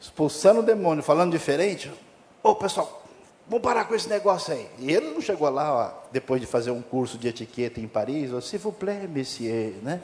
[0.00, 1.90] expulsando o demônio, falando diferente.
[2.42, 3.02] Ô pessoal,
[3.46, 4.68] vamos parar com esse negócio aí.
[4.78, 8.32] E ele não chegou lá, ó, depois de fazer um curso de etiqueta em Paris,
[8.32, 10.00] ó, s'il vous plaît, monsieur, né?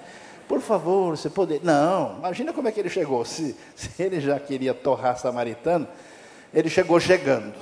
[0.48, 1.60] Por favor, você poder.
[1.62, 3.24] Não, imagina como é que ele chegou.
[3.24, 5.86] Se, se ele já queria torrar samaritano,
[6.52, 7.54] ele chegou chegando.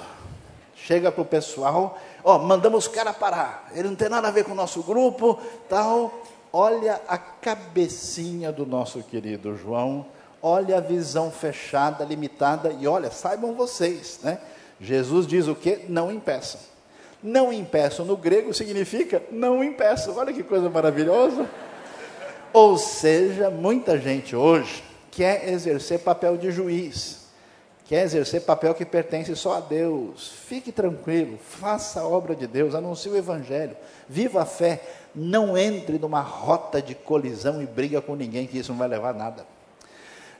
[0.74, 3.70] Chega para o pessoal, ó, mandamos o cara parar.
[3.72, 6.12] Ele não tem nada a ver com o nosso grupo, tal.
[6.52, 10.04] Olha a cabecinha do nosso querido João,
[10.42, 14.38] olha a visão fechada, limitada, e olha, saibam vocês, né?
[14.78, 15.86] Jesus diz o que?
[15.88, 16.60] Não impeçam.
[17.22, 20.16] Não impeçam no grego significa não impeçam.
[20.16, 21.48] Olha que coisa maravilhosa.
[22.52, 27.28] Ou seja, muita gente hoje quer exercer papel de juiz,
[27.86, 30.32] quer exercer papel que pertence só a Deus.
[30.46, 33.74] Fique tranquilo, faça a obra de Deus, anuncie o Evangelho,
[34.06, 34.82] viva a fé,
[35.14, 39.10] não entre numa rota de colisão e briga com ninguém, que isso não vai levar
[39.10, 39.46] a nada.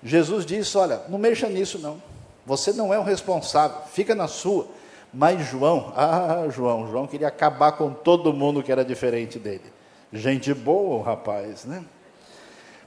[0.03, 2.03] Jesus disse: Olha, não mexa nisso não,
[2.45, 4.67] você não é o responsável, fica na sua.
[5.15, 9.71] Mas João, ah, João, João queria acabar com todo mundo que era diferente dele.
[10.11, 11.85] Gente boa, rapaz, né?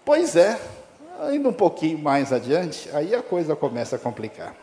[0.05, 0.61] Pois é,
[1.33, 4.55] indo um pouquinho mais adiante, aí a coisa começa a complicar.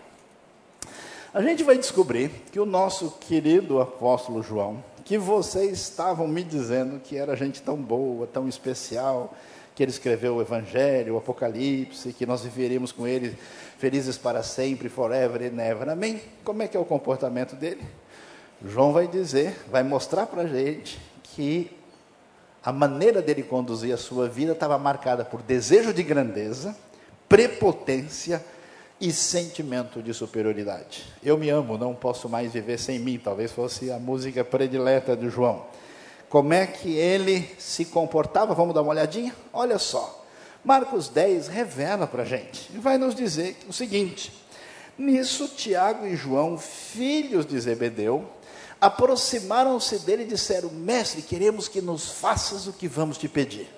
[1.35, 7.00] A gente vai descobrir que o nosso querido apóstolo João, que vocês estavam me dizendo
[7.00, 9.35] que era gente tão boa, tão especial,
[9.74, 13.37] que ele escreveu o Evangelho, o Apocalipse, que nós viveríamos com ele
[13.78, 15.88] felizes para sempre, forever and ever.
[15.88, 16.22] Amém?
[16.44, 17.83] Como é que é o comportamento dele?
[18.64, 21.68] João vai dizer, vai mostrar para a gente que
[22.64, 26.77] a maneira dele conduzir a sua vida estava marcada por desejo de grandeza,
[27.29, 28.44] prepotência
[29.01, 31.05] e sentimento de superioridade.
[31.25, 35.29] Eu me amo, não posso mais viver sem mim, talvez fosse a música predileta de
[35.29, 35.66] João.
[36.29, 38.55] Como é que ele se comportava?
[38.55, 39.35] Vamos dar uma olhadinha?
[39.53, 40.25] Olha só.
[40.64, 44.33] Marcos 10 revela para a gente e vai nos dizer o seguinte:
[44.96, 48.25] Nisso, Tiago e João, filhos de Zebedeu,
[48.82, 53.68] aproximaram-se dele e disseram: Mestre, queremos que nos faças o que vamos te pedir.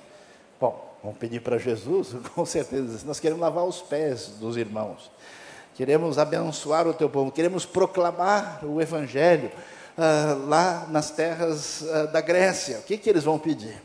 [0.58, 3.06] Bom, vamos pedir para Jesus, com certeza.
[3.06, 5.10] Nós queremos lavar os pés dos irmãos,
[5.74, 9.52] queremos abençoar o teu povo, queremos proclamar o Evangelho
[9.98, 12.78] uh, lá nas terras uh, da Grécia.
[12.78, 13.80] O que, que eles vão pedir?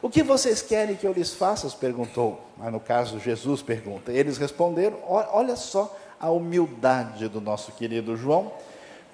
[0.00, 1.68] O que vocês querem que eu lhes faça?
[1.76, 2.40] perguntou.
[2.56, 4.10] Mas no caso, Jesus pergunta.
[4.10, 8.52] Eles responderam: Olha só a humildade do nosso querido João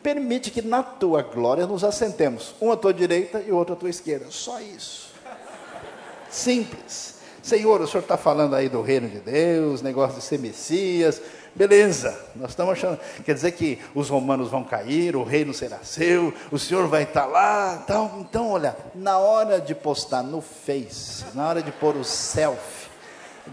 [0.02, 3.90] permite que na tua glória nos assentemos, um à tua direita e outro à tua
[3.90, 4.26] esquerda.
[4.30, 5.12] Só isso.
[6.30, 7.20] Simples.
[7.42, 11.20] Senhor, o senhor está falando aí do reino de Deus, negócio de ser Messias.
[11.54, 12.98] Beleza, nós estamos achando.
[13.24, 17.22] Quer dizer que os romanos vão cair, o reino será seu, o senhor vai estar
[17.22, 17.80] tá lá.
[17.82, 22.88] Então, então, olha, na hora de postar no Face, na hora de pôr o selfie,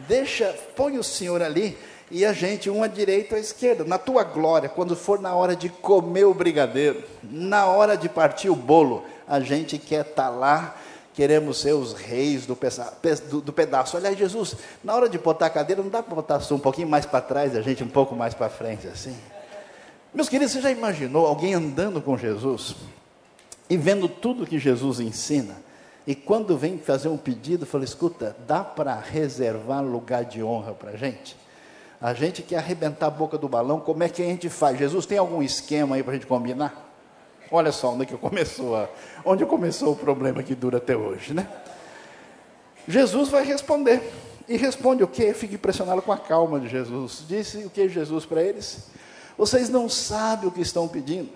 [0.08, 1.78] deixa, põe o senhor ali
[2.12, 3.84] e a gente, um à direita à esquerda.
[3.84, 8.50] Na tua glória, quando for na hora de comer o brigadeiro, na hora de partir
[8.50, 10.76] o bolo, a gente quer estar tá lá,
[11.14, 12.58] queremos ser os reis do,
[13.30, 13.96] do, do, pedaço.
[13.96, 17.06] Aliás, Jesus, na hora de botar a cadeira, não dá para botar um pouquinho mais
[17.06, 19.16] para trás, a gente um pouco mais para frente, assim?
[20.12, 22.76] Meus queridos, você já imaginou alguém andando com Jesus
[23.70, 25.56] e vendo tudo que Jesus ensina?
[26.08, 30.92] E quando vem fazer um pedido, fala: escuta, dá para reservar lugar de honra para
[30.92, 31.38] a gente?
[32.02, 34.78] A gente quer arrebentar a boca do balão, como é que a gente faz?
[34.78, 36.88] Jesus, tem algum esquema aí para a gente combinar?
[37.52, 38.88] Olha só onde que começou, a,
[39.26, 41.48] onde começou o problema que dura até hoje, né?
[42.88, 44.02] Jesus vai responder.
[44.48, 45.34] E responde o quê?
[45.34, 47.24] Fique impressionado com a calma de Jesus.
[47.28, 48.88] Disse o que Jesus para eles?
[49.38, 51.30] Vocês não sabem o que estão pedindo.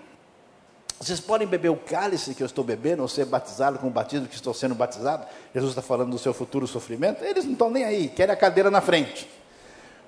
[0.99, 4.28] Vocês podem beber o cálice que eu estou bebendo, ou ser batizado com o batismo
[4.28, 5.28] que estou sendo batizado.
[5.54, 7.23] Jesus está falando do seu futuro sofrimento.
[7.23, 9.30] Eles não estão nem aí, querem a cadeira na frente.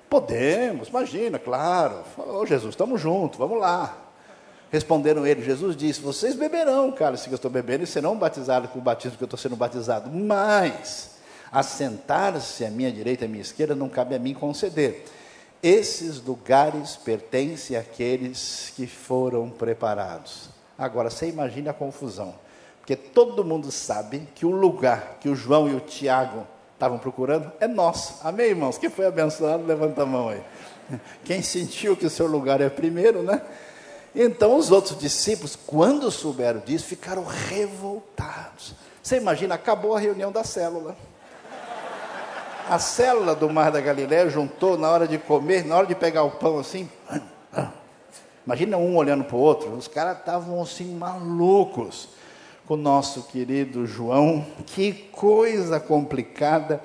[0.08, 2.02] Podemos, imagina, claro.
[2.16, 3.96] Oh, Jesus, estamos juntos, vamos lá.
[4.70, 8.78] Responderam ele, Jesus disse: Vocês beberão cálice que eu estou bebendo e serão batizados com
[8.78, 10.10] o batismo que eu estou sendo batizado.
[10.10, 11.16] Mas
[11.50, 15.04] assentar-se à minha direita e à minha esquerda não cabe a mim conceder.
[15.62, 20.50] Esses lugares pertencem àqueles que foram preparados.
[20.78, 22.34] Agora, você imagina a confusão,
[22.78, 27.50] porque todo mundo sabe que o lugar que o João e o Tiago estavam procurando
[27.58, 28.20] é nosso.
[28.22, 28.76] Amém, irmãos?
[28.76, 30.42] Quem foi abençoado, levanta a mão aí.
[31.24, 33.40] Quem sentiu que o seu lugar é primeiro, né?
[34.14, 38.74] Então os outros discípulos, quando souberam disso, ficaram revoltados.
[39.02, 40.96] Você imagina, acabou a reunião da célula.
[42.68, 46.24] A célula do Mar da Galiléia juntou na hora de comer, na hora de pegar
[46.24, 46.88] o pão assim.
[48.44, 49.70] Imagina um olhando para o outro.
[49.72, 52.08] Os caras estavam assim malucos
[52.66, 54.46] com o nosso querido João.
[54.66, 56.82] Que coisa complicada,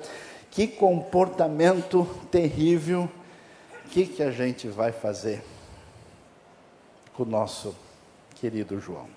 [0.50, 3.08] que comportamento terrível.
[3.84, 5.42] O que, que a gente vai fazer?
[7.14, 7.74] com o nosso
[8.34, 9.08] querido João.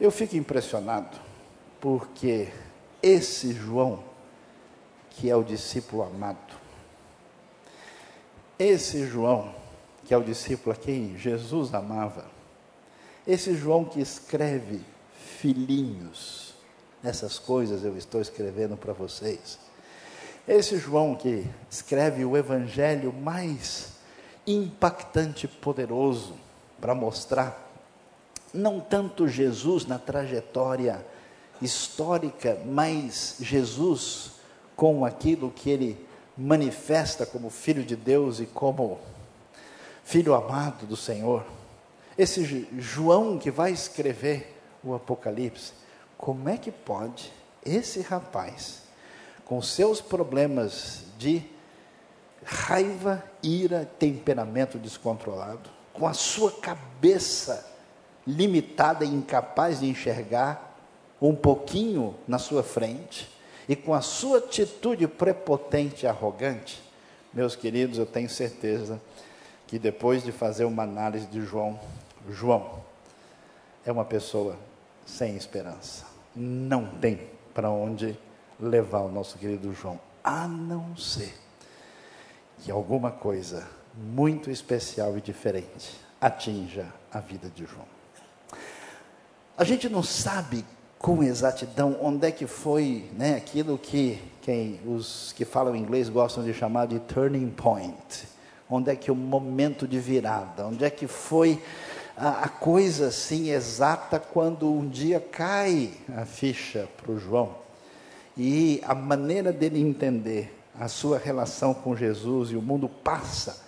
[0.00, 1.18] Eu fico impressionado
[1.80, 2.48] porque
[3.02, 4.02] esse João,
[5.10, 6.56] que é o discípulo amado,
[8.58, 9.54] esse João,
[10.04, 12.26] que é o discípulo a quem Jesus amava,
[13.26, 14.80] esse João que escreve
[15.42, 16.54] filhinhos,
[17.02, 19.58] essas coisas eu estou escrevendo para vocês.
[20.46, 23.94] Esse João que escreve o evangelho mais
[24.46, 26.36] impactante, poderoso,
[26.80, 27.70] para mostrar
[28.54, 31.04] não tanto Jesus na trajetória
[31.60, 34.34] histórica, mas Jesus
[34.76, 36.06] com aquilo que ele
[36.38, 39.00] manifesta como filho de Deus e como
[40.04, 41.44] filho amado do Senhor.
[42.16, 44.51] Esse João que vai escrever
[44.82, 45.72] o Apocalipse,
[46.16, 47.32] como é que pode
[47.64, 48.82] esse rapaz,
[49.44, 51.42] com seus problemas de
[52.44, 57.66] raiva, ira, temperamento descontrolado, com a sua cabeça
[58.26, 60.76] limitada e incapaz de enxergar
[61.20, 63.30] um pouquinho na sua frente,
[63.68, 66.82] e com a sua atitude prepotente e arrogante,
[67.32, 69.00] meus queridos, eu tenho certeza
[69.66, 71.78] que depois de fazer uma análise de João,
[72.28, 72.82] João
[73.86, 74.56] é uma pessoa
[75.04, 76.04] sem esperança.
[76.34, 78.18] Não tem para onde
[78.58, 81.34] levar o nosso querido João, a não ser
[82.58, 87.86] que alguma coisa muito especial e diferente atinja a vida de João.
[89.58, 90.64] A gente não sabe
[90.98, 96.44] com exatidão onde é que foi né, aquilo que quem, os que falam inglês gostam
[96.44, 98.28] de chamar de turning point.
[98.70, 101.62] Onde é que o momento de virada, onde é que foi
[102.16, 107.56] a, a coisa assim exata quando um dia cai a ficha para o João.
[108.36, 113.62] E a maneira dele entender a sua relação com Jesus e o mundo passa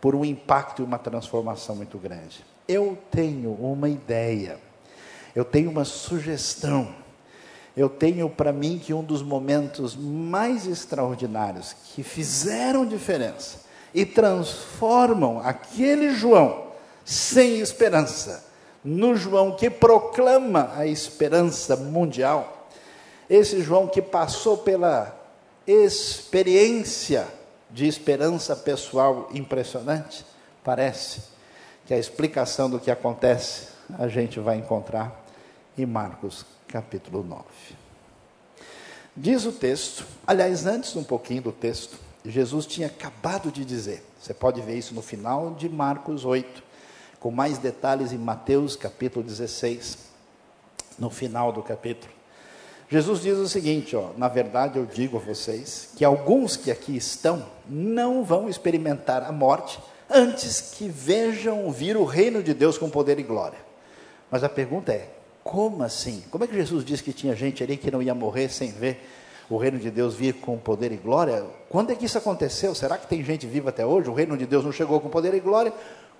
[0.00, 2.44] por um impacto e uma transformação muito grande.
[2.68, 4.58] Eu tenho uma ideia,
[5.34, 6.94] eu tenho uma sugestão,
[7.76, 13.62] eu tenho para mim que um dos momentos mais extraordinários que fizeram diferença
[13.94, 16.71] e transformam aquele João
[17.04, 18.44] sem esperança
[18.84, 22.68] no João que proclama a esperança mundial,
[23.28, 25.16] esse João que passou pela
[25.66, 27.26] experiência
[27.70, 30.24] de esperança pessoal impressionante?
[30.64, 31.22] Parece
[31.86, 35.24] que a explicação do que acontece a gente vai encontrar
[35.76, 37.44] em Marcos capítulo 9.
[39.14, 44.32] Diz o texto, aliás, antes um pouquinho do texto, Jesus tinha acabado de dizer, você
[44.32, 46.62] pode ver isso no final de Marcos 8,
[47.22, 49.96] com mais detalhes em Mateus capítulo 16,
[50.98, 52.12] no final do capítulo.
[52.90, 56.96] Jesus diz o seguinte, ó, na verdade eu digo a vocês que alguns que aqui
[56.96, 59.78] estão não vão experimentar a morte
[60.10, 63.58] antes que vejam vir o reino de Deus com poder e glória.
[64.28, 65.08] Mas a pergunta é:
[65.44, 66.24] Como assim?
[66.28, 69.00] Como é que Jesus disse que tinha gente ali que não ia morrer sem ver
[69.48, 71.44] o reino de Deus vir com poder e glória?
[71.68, 72.74] Quando é que isso aconteceu?
[72.74, 74.10] Será que tem gente viva até hoje?
[74.10, 75.72] O reino de Deus não chegou com poder e glória?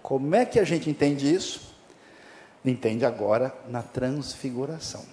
[0.02, 1.72] Como é que a gente entende isso?
[2.64, 5.04] Entende agora na transfiguração.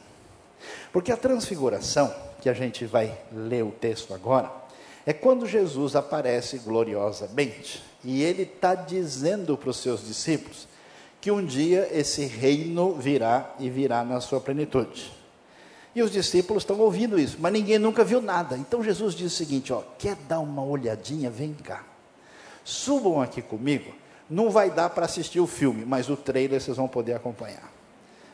[0.91, 4.51] Porque a transfiguração, que a gente vai ler o texto agora,
[5.05, 7.83] é quando Jesus aparece gloriosamente.
[8.03, 10.67] E ele está dizendo para os seus discípulos
[11.21, 15.11] que um dia esse reino virá e virá na sua plenitude.
[15.93, 18.55] E os discípulos estão ouvindo isso, mas ninguém nunca viu nada.
[18.55, 21.29] Então Jesus diz o seguinte: ó, quer dar uma olhadinha?
[21.29, 21.83] Vem cá.
[22.63, 23.91] Subam aqui comigo.
[24.29, 27.71] Não vai dar para assistir o filme, mas o trailer vocês vão poder acompanhar.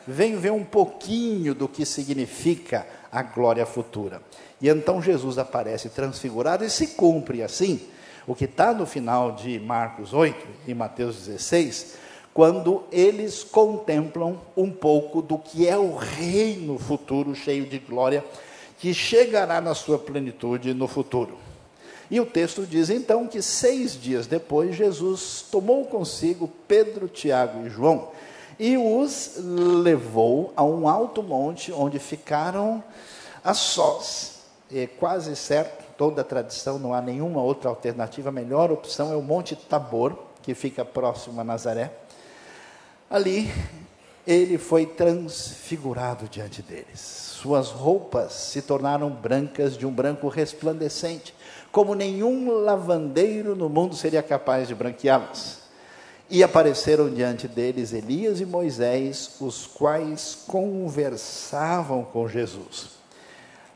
[0.08, 4.22] Vem ver um pouquinho do que significa a glória futura.
[4.62, 7.80] E então Jesus aparece transfigurado e se cumpre assim
[8.28, 11.96] o que está no final de Marcos 8 e Mateus 16,
[12.34, 18.26] quando eles contemplam um pouco do que é o reino futuro cheio de glória,
[18.80, 21.45] que chegará na sua plenitude no futuro.
[22.10, 27.70] E o texto diz então que seis dias depois, Jesus tomou consigo Pedro, Tiago e
[27.70, 28.10] João
[28.60, 32.84] e os levou a um alto monte onde ficaram
[33.44, 34.44] a sós.
[34.74, 38.30] É quase certo, toda a tradição, não há nenhuma outra alternativa.
[38.30, 41.92] A melhor opção é o Monte Tabor, que fica próximo a Nazaré.
[43.10, 43.52] Ali
[44.26, 47.00] ele foi transfigurado diante deles.
[47.00, 51.36] Suas roupas se tornaram brancas de um branco resplandecente,
[51.72, 55.60] como nenhum lavandeiro no mundo seria capaz de branqueá-las.
[56.28, 62.96] E apareceram diante deles Elias e Moisés, os quais conversavam com Jesus.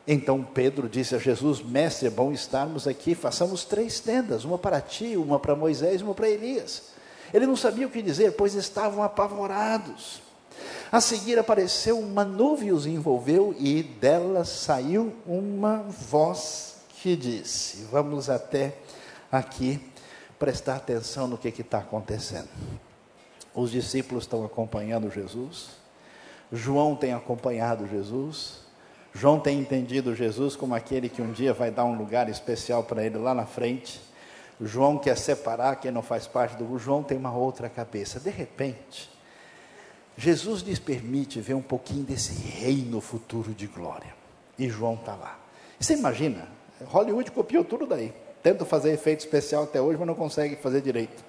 [0.08, 4.82] Então Pedro disse a Jesus: Mestre, é bom estarmos aqui, façamos três tendas, uma para
[4.82, 6.86] ti, uma para Moisés, uma para Elias.
[7.32, 10.29] Ele não sabia o que dizer, pois estavam apavorados.
[10.92, 18.30] A seguir apareceu uma nuvem os envolveu e dela saiu uma voz que disse: Vamos
[18.30, 18.76] até
[19.32, 19.80] aqui
[20.38, 22.50] prestar atenção no que está acontecendo.
[23.54, 25.70] Os discípulos estão acompanhando Jesus,
[26.52, 28.60] João tem acompanhado Jesus,
[29.14, 33.04] João tem entendido Jesus como aquele que um dia vai dar um lugar especial para
[33.04, 34.00] ele lá na frente.
[34.62, 38.20] João quer separar quem não faz parte do João tem uma outra cabeça.
[38.20, 39.10] De repente,
[40.20, 44.14] Jesus lhes permite ver um pouquinho desse reino futuro de glória.
[44.58, 45.40] E João está lá.
[45.80, 46.46] Você imagina?
[46.88, 48.14] Hollywood copiou tudo daí.
[48.44, 51.24] Tenta fazer efeito especial até hoje, mas não consegue fazer direito.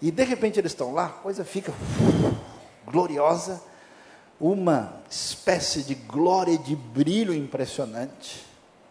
[0.00, 1.72] E de repente eles estão lá, a coisa fica
[2.86, 3.60] gloriosa,
[4.40, 8.46] uma espécie de glória de brilho impressionante.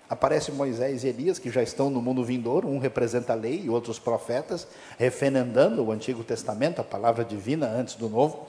[0.09, 3.69] Aparece Moisés e Elias, que já estão no mundo vindouro, um representa a lei e
[3.69, 8.45] outros profetas, referendando o Antigo Testamento, a palavra divina antes do Novo.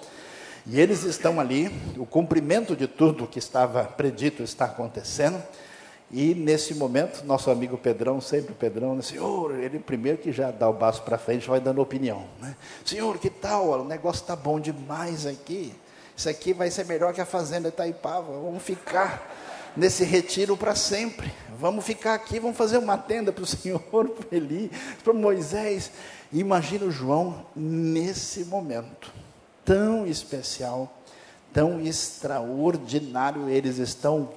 [0.68, 5.40] E eles estão ali, o cumprimento de tudo que estava predito está acontecendo.
[6.10, 10.68] E nesse momento, nosso amigo Pedrão, sempre o Pedrão, Senhor, ele primeiro que já dá
[10.68, 12.24] o baço para frente, vai dando opinião.
[12.40, 12.56] Né?
[12.84, 13.80] Senhor, que tal?
[13.80, 15.72] O negócio está bom demais aqui.
[16.16, 18.32] Isso aqui vai ser melhor que a fazenda Itaipava.
[18.32, 21.32] Vamos ficar nesse retiro para sempre.
[21.60, 24.68] Vamos ficar aqui, vamos fazer uma tenda para o Senhor, para Eli,
[25.04, 25.92] para Moisés.
[26.32, 29.25] Imagina o João nesse momento
[29.66, 30.90] tão especial,
[31.52, 33.50] tão extraordinário.
[33.50, 34.30] Eles estão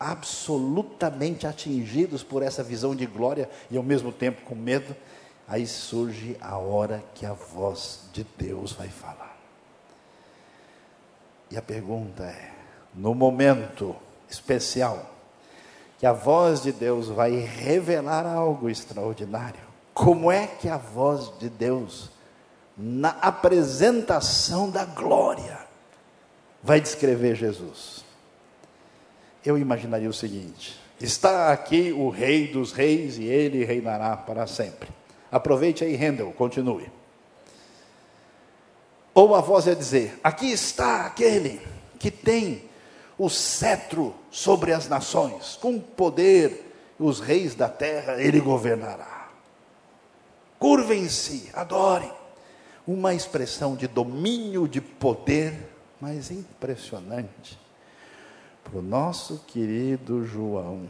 [0.00, 4.96] absolutamente atingidos por essa visão de glória e ao mesmo tempo com medo.
[5.46, 9.36] Aí surge a hora que a voz de Deus vai falar.
[11.50, 12.50] E a pergunta é:
[12.94, 13.94] no momento
[14.28, 15.10] especial,
[15.98, 19.60] que a voz de Deus vai revelar algo extraordinário.
[19.92, 22.10] Como é que a voz de Deus,
[22.76, 25.58] na apresentação da glória,
[26.62, 28.04] vai descrever Jesus?
[29.44, 34.88] Eu imaginaria o seguinte: está aqui o Rei dos Reis e ele reinará para sempre.
[35.30, 36.90] Aproveite aí, Rendel, continue.
[39.14, 41.60] Ou a voz ia dizer: aqui está aquele
[41.98, 42.68] que tem
[43.18, 46.66] o cetro sobre as nações, com poder,
[46.98, 49.28] os reis da terra ele governará.
[50.58, 52.19] Curvem-se, adorem.
[52.90, 55.70] Uma expressão de domínio, de poder,
[56.00, 57.56] mas impressionante.
[58.64, 60.88] Para o nosso querido João,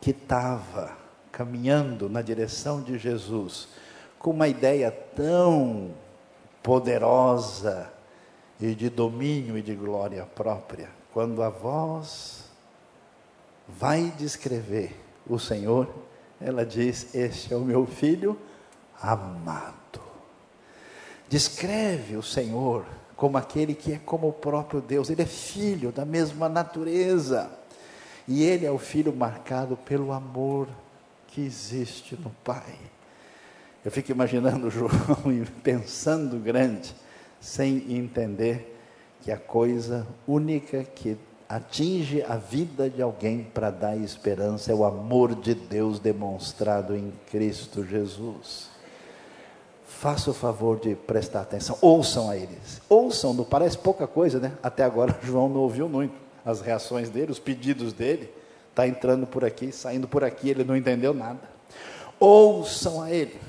[0.00, 0.96] que estava
[1.32, 3.66] caminhando na direção de Jesus,
[4.20, 5.90] com uma ideia tão
[6.62, 7.90] poderosa,
[8.60, 12.44] e de domínio e de glória própria, quando a voz
[13.66, 14.96] vai descrever
[15.28, 15.92] o Senhor,
[16.40, 18.38] ela diz: Este é o meu filho
[19.02, 19.85] amado.
[21.28, 22.84] Descreve o Senhor
[23.16, 27.50] como aquele que é como o próprio Deus, ele é filho da mesma natureza.
[28.28, 30.68] E ele é o filho marcado pelo amor
[31.28, 32.74] que existe no Pai.
[33.84, 36.94] Eu fico imaginando João e pensando grande,
[37.40, 38.76] sem entender
[39.22, 41.16] que a coisa única que
[41.48, 47.12] atinge a vida de alguém para dar esperança é o amor de Deus demonstrado em
[47.30, 48.75] Cristo Jesus.
[49.86, 52.80] Faça o favor de prestar atenção, ouçam a eles.
[52.88, 54.52] Ouçam, não parece pouca coisa, né?
[54.62, 56.14] Até agora João não ouviu muito
[56.44, 58.30] as reações dele, os pedidos dele.
[58.70, 61.40] Está entrando por aqui, saindo por aqui, ele não entendeu nada.
[62.20, 63.40] Ouçam a ele.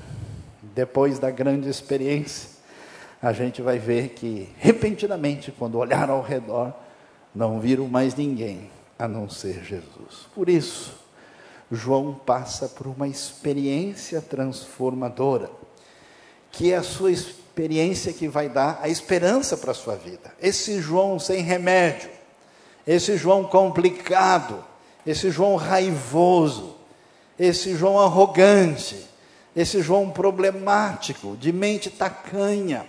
[0.62, 2.50] Depois da grande experiência,
[3.20, 6.72] a gente vai ver que, repentinamente, quando olharam ao redor,
[7.34, 10.26] não viram mais ninguém a não ser Jesus.
[10.34, 10.96] Por isso,
[11.70, 15.50] João passa por uma experiência transformadora,
[16.50, 20.32] que é a sua experiência que vai dar a esperança para a sua vida.
[20.40, 22.10] Esse João sem remédio,
[22.86, 24.64] esse João complicado,
[25.06, 26.76] esse João raivoso,
[27.38, 29.06] esse João arrogante,
[29.54, 32.86] esse João problemático, de mente tacanha,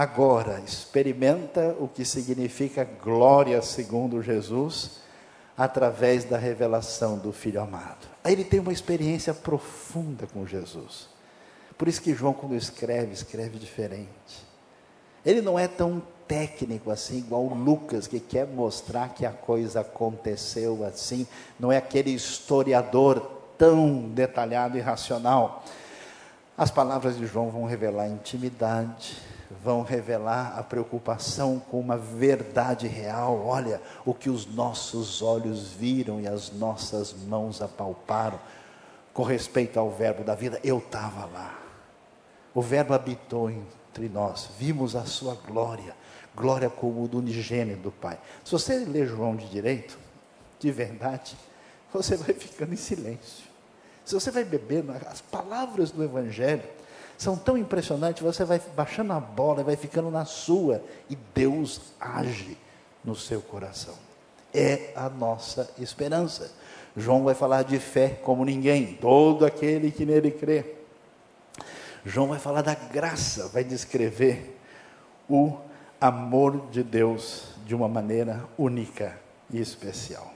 [0.00, 4.92] Agora, experimenta o que significa glória segundo Jesus,
[5.54, 8.08] através da revelação do Filho amado.
[8.24, 11.06] Aí ele tem uma experiência profunda com Jesus.
[11.80, 14.46] Por isso que João, quando escreve, escreve diferente.
[15.24, 20.84] Ele não é tão técnico assim, igual Lucas, que quer mostrar que a coisa aconteceu
[20.84, 21.26] assim.
[21.58, 23.20] Não é aquele historiador
[23.56, 25.64] tão detalhado e racional.
[26.54, 29.16] As palavras de João vão revelar intimidade,
[29.64, 33.42] vão revelar a preocupação com uma verdade real.
[33.46, 38.38] Olha, o que os nossos olhos viram e as nossas mãos apalparam
[39.14, 40.60] com respeito ao Verbo da vida.
[40.62, 41.59] Eu estava lá.
[42.54, 45.94] O Verbo habitou entre nós, vimos a sua glória,
[46.34, 48.18] glória como do unigênito do Pai.
[48.44, 49.98] Se você ler João de direito,
[50.58, 51.36] de verdade,
[51.92, 53.44] você vai ficando em silêncio.
[54.04, 56.64] Se você vai bebendo as palavras do Evangelho,
[57.16, 62.56] são tão impressionantes, você vai baixando a bola, vai ficando na sua, e Deus age
[63.04, 63.94] no seu coração.
[64.52, 66.50] É a nossa esperança.
[66.96, 70.79] João vai falar de fé como ninguém, todo aquele que nele crê.
[72.04, 74.58] João vai falar da graça, vai descrever
[75.28, 75.56] o
[76.00, 79.18] amor de Deus de uma maneira única
[79.50, 80.32] e especial.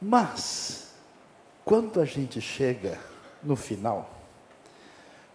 [0.00, 0.88] Mas,
[1.64, 2.98] quando a gente chega
[3.42, 4.08] no final,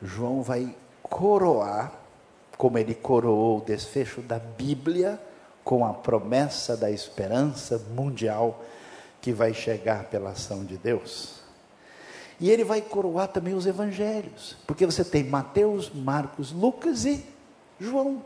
[0.02, 1.92] João vai coroar,
[2.58, 5.22] como ele coroou o desfecho da Bíblia,
[5.64, 8.64] com a promessa da esperança mundial
[9.22, 11.45] que vai chegar pela ação de Deus.
[12.40, 17.24] E ele vai coroar também os evangelhos, porque você tem Mateus, Marcos, Lucas e
[17.80, 18.24] João.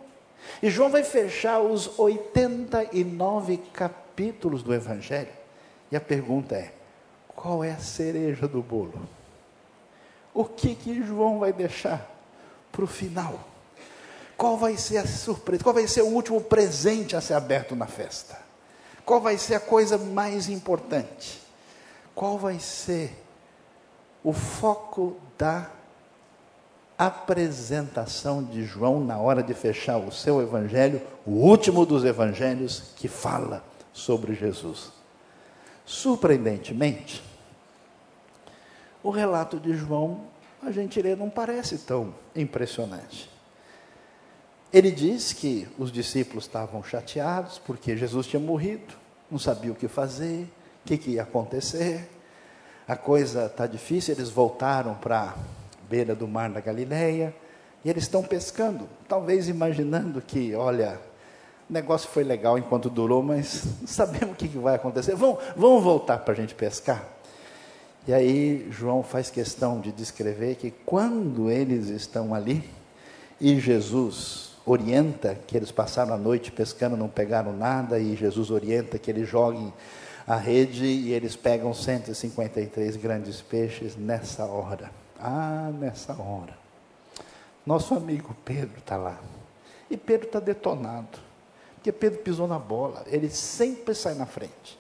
[0.64, 5.30] E João vai fechar os 89 capítulos do evangelho.
[5.92, 6.74] E a pergunta é:
[7.28, 9.00] qual é a cereja do bolo?
[10.34, 12.10] o que que João vai deixar
[12.72, 13.40] para o final?
[14.38, 15.64] Qual vai ser a surpresa?
[15.64, 18.40] Qual vai ser o último presente a ser aberto na festa?
[19.06, 21.42] Qual vai ser a coisa mais importante?
[22.16, 23.12] Qual vai ser
[24.24, 25.70] o foco da
[26.98, 33.08] apresentação de João na hora de fechar o seu evangelho, o último dos evangelhos que
[33.08, 33.64] fala
[33.94, 34.92] sobre Jesus?
[35.86, 37.24] Surpreendentemente,
[39.02, 40.26] o relato de João,
[40.62, 43.30] a gente lê, não parece tão impressionante.
[44.72, 48.94] Ele diz que os discípulos estavam chateados porque Jesus tinha morrido,
[49.32, 50.44] não sabia o que fazer,
[50.84, 52.08] o que, que ia acontecer.
[52.90, 55.34] A coisa está difícil, eles voltaram para a
[55.88, 57.32] beira do mar da Galileia
[57.86, 61.00] e eles estão pescando, talvez imaginando que, olha,
[61.70, 65.14] o negócio foi legal enquanto durou, mas não sabemos o que, que vai acontecer.
[65.14, 67.08] Vamos, vamos voltar para a gente pescar.
[68.08, 72.68] E aí João faz questão de descrever que quando eles estão ali
[73.40, 78.98] e Jesus orienta que eles passaram a noite pescando, não pegaram nada, e Jesus orienta
[78.98, 79.72] que eles joguem
[80.30, 84.92] a rede e eles pegam 153 grandes peixes nessa hora.
[85.20, 86.56] Ah, nessa hora.
[87.66, 89.20] Nosso amigo Pedro está lá.
[89.90, 91.18] E Pedro está detonado.
[91.74, 93.04] Porque Pedro pisou na bola.
[93.08, 94.78] Ele sempre sai na frente.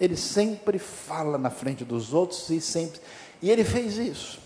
[0.00, 2.98] Ele sempre fala na frente dos outros e sempre.
[3.42, 4.40] E ele fez isso.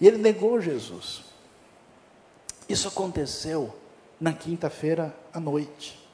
[0.00, 1.22] E ele negou Jesus.
[2.68, 3.72] Isso aconteceu
[4.20, 6.04] na quinta-feira à noite.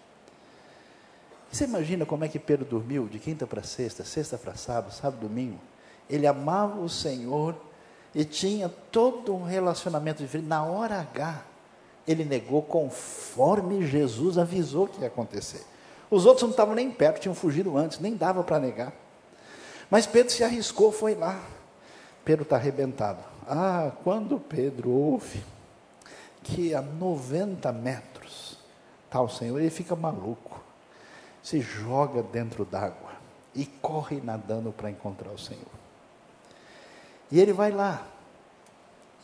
[1.53, 5.21] Você imagina como é que Pedro dormiu de quinta para sexta, sexta para sábado, sábado,
[5.21, 5.61] domingo?
[6.09, 7.55] Ele amava o Senhor
[8.15, 10.49] e tinha todo um relacionamento diferente.
[10.49, 11.45] Na hora H,
[12.09, 15.63] ele negou conforme Jesus avisou que ia acontecer.
[16.11, 18.95] Os outros não estavam nem perto, tinham fugido antes, nem dava para negar.
[19.91, 21.39] Mas Pedro se arriscou, foi lá.
[22.25, 23.23] Pedro está arrebentado.
[23.47, 25.45] Ah, quando Pedro ouve
[26.43, 28.59] que a 90 metros
[29.05, 30.63] está o Senhor, ele fica maluco,
[31.43, 33.13] se joga dentro d'água
[33.55, 35.67] e corre nadando para encontrar o Senhor.
[37.31, 38.07] E ele vai lá.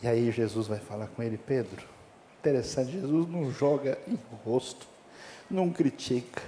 [0.01, 1.85] E aí Jesus vai falar com ele, Pedro.
[2.39, 4.87] Interessante, Jesus não joga em rosto,
[5.49, 6.41] não critica,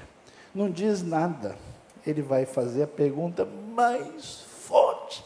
[0.54, 1.58] não diz nada.
[2.06, 5.24] Ele vai fazer a pergunta mais forte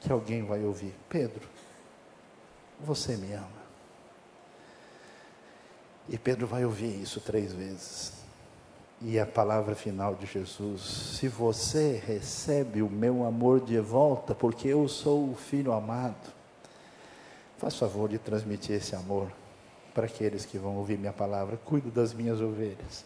[0.00, 1.48] que alguém vai ouvir: Pedro,
[2.80, 3.62] você me ama?
[6.08, 8.21] E Pedro vai ouvir isso três vezes.
[9.04, 10.80] E a palavra final de Jesus:
[11.18, 16.32] Se você recebe o meu amor de volta, porque eu sou o filho amado,
[17.58, 19.26] faz favor de transmitir esse amor
[19.92, 21.56] para aqueles que vão ouvir minha palavra.
[21.56, 23.04] Cuido das minhas ovelhas.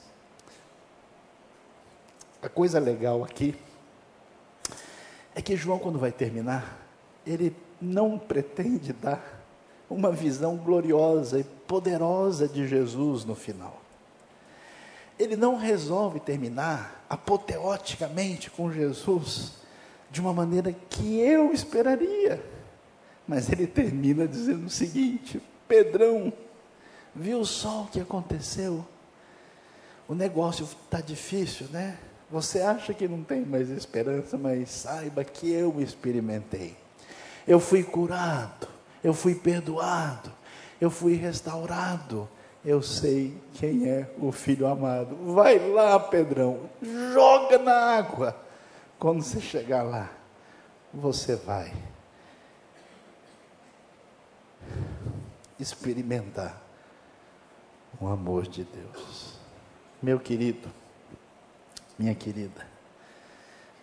[2.42, 3.54] A coisa legal aqui
[5.34, 6.78] é que João, quando vai terminar,
[7.26, 9.42] ele não pretende dar
[9.88, 13.85] uma visão gloriosa e poderosa de Jesus no final.
[15.18, 19.52] Ele não resolve terminar apoteoticamente com Jesus
[20.10, 22.42] de uma maneira que eu esperaria.
[23.26, 26.32] Mas ele termina dizendo o seguinte: Pedrão,
[27.14, 28.86] viu só o que aconteceu?
[30.08, 31.98] O negócio está difícil, né?
[32.30, 36.76] Você acha que não tem mais esperança, mas saiba que eu experimentei.
[37.46, 38.68] Eu fui curado,
[39.02, 40.32] eu fui perdoado,
[40.80, 42.28] eu fui restaurado.
[42.66, 45.14] Eu sei quem é o filho amado.
[45.32, 48.36] Vai lá, Pedrão, joga na água.
[48.98, 50.10] Quando você chegar lá,
[50.92, 51.72] você vai
[55.60, 56.60] experimentar
[58.00, 59.38] o amor de Deus.
[60.02, 60.68] Meu querido,
[61.96, 62.66] minha querida,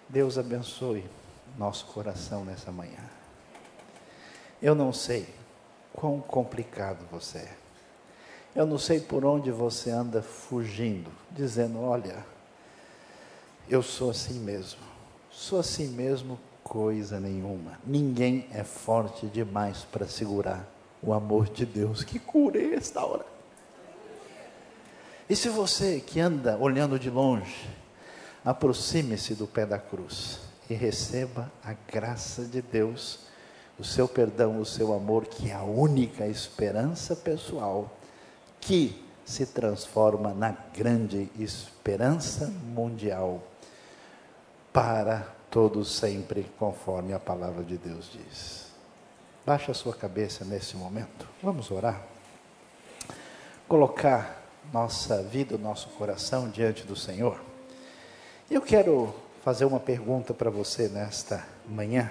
[0.10, 1.10] Deus abençoe
[1.58, 3.10] nosso coração nessa manhã.
[4.62, 5.34] Eu não sei
[5.94, 7.63] quão complicado você é.
[8.56, 12.24] Eu não sei por onde você anda fugindo, dizendo: olha,
[13.68, 14.80] eu sou assim mesmo.
[15.32, 17.80] Sou assim mesmo, coisa nenhuma.
[17.84, 20.70] Ninguém é forte demais para segurar
[21.02, 23.26] o amor de Deus que cura e restaura.
[25.28, 27.68] E se você que anda olhando de longe,
[28.46, 30.40] aproxime-se do pé da cruz
[30.70, 33.22] e receba a graça de Deus
[33.80, 37.90] o seu perdão, o seu amor, que é a única esperança pessoal
[38.64, 43.44] que se transforma na grande esperança mundial
[44.72, 48.68] para todos sempre, conforme a palavra de Deus diz.
[49.46, 51.28] Baixe a sua cabeça nesse momento.
[51.42, 52.02] Vamos orar.
[53.68, 54.42] Colocar
[54.72, 57.42] nossa vida, o nosso coração diante do Senhor.
[58.50, 62.10] Eu quero fazer uma pergunta para você nesta manhã.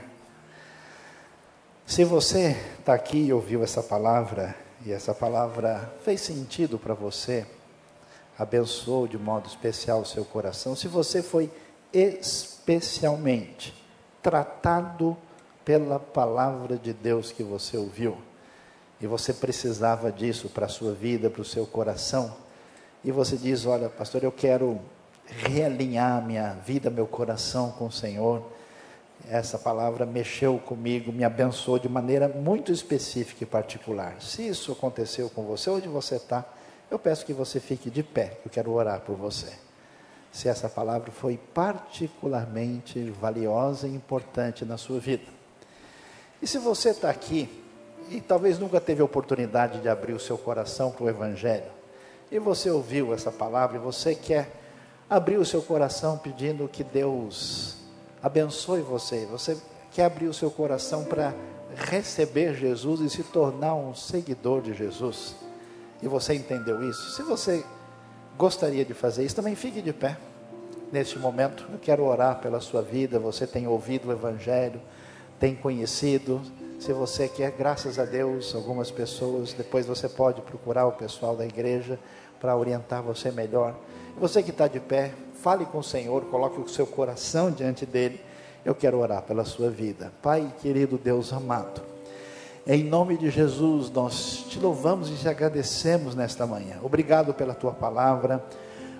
[1.86, 4.54] Se você está aqui e ouviu essa palavra,
[4.84, 7.46] e essa palavra fez sentido para você,
[8.38, 11.50] abençoou de modo especial o seu coração, se você foi
[11.92, 13.74] especialmente
[14.22, 15.16] tratado
[15.64, 18.16] pela palavra de Deus que você ouviu,
[19.00, 22.34] e você precisava disso para a sua vida, para o seu coração,
[23.04, 24.80] e você diz: Olha, pastor, eu quero
[25.26, 28.44] realinhar minha vida, meu coração com o Senhor
[29.28, 34.20] essa palavra mexeu comigo, me abençoou de maneira muito específica e particular.
[34.20, 36.44] Se isso aconteceu com você, onde você está,
[36.90, 39.52] eu peço que você fique de pé, eu quero orar por você.
[40.30, 45.24] Se essa palavra foi particularmente valiosa e importante na sua vida.
[46.40, 47.48] E se você está aqui
[48.10, 51.70] e talvez nunca teve oportunidade de abrir o seu coração para o Evangelho,
[52.30, 54.50] e você ouviu essa palavra e você quer
[55.08, 57.81] abrir o seu coração pedindo que Deus
[58.22, 59.26] abençoe você.
[59.26, 59.56] Você
[59.90, 61.34] quer abrir o seu coração para
[61.74, 65.34] receber Jesus e se tornar um seguidor de Jesus.
[66.02, 67.12] E você entendeu isso?
[67.12, 67.64] Se você
[68.36, 70.16] gostaria de fazer isso, também fique de pé.
[70.90, 73.18] Neste momento, eu quero orar pela sua vida.
[73.18, 74.80] Você tem ouvido o Evangelho,
[75.38, 76.40] tem conhecido.
[76.78, 81.46] Se você quer, graças a Deus, algumas pessoas, depois você pode procurar o pessoal da
[81.46, 81.98] igreja
[82.40, 83.74] para orientar você melhor.
[84.18, 85.12] Você que está de pé,
[85.42, 88.20] fale com o Senhor, coloque o seu coração diante dele.
[88.64, 90.12] Eu quero orar pela sua vida.
[90.22, 91.82] Pai querido Deus amado,
[92.64, 96.76] em nome de Jesus, nós te louvamos e te agradecemos nesta manhã.
[96.80, 98.40] Obrigado pela tua palavra,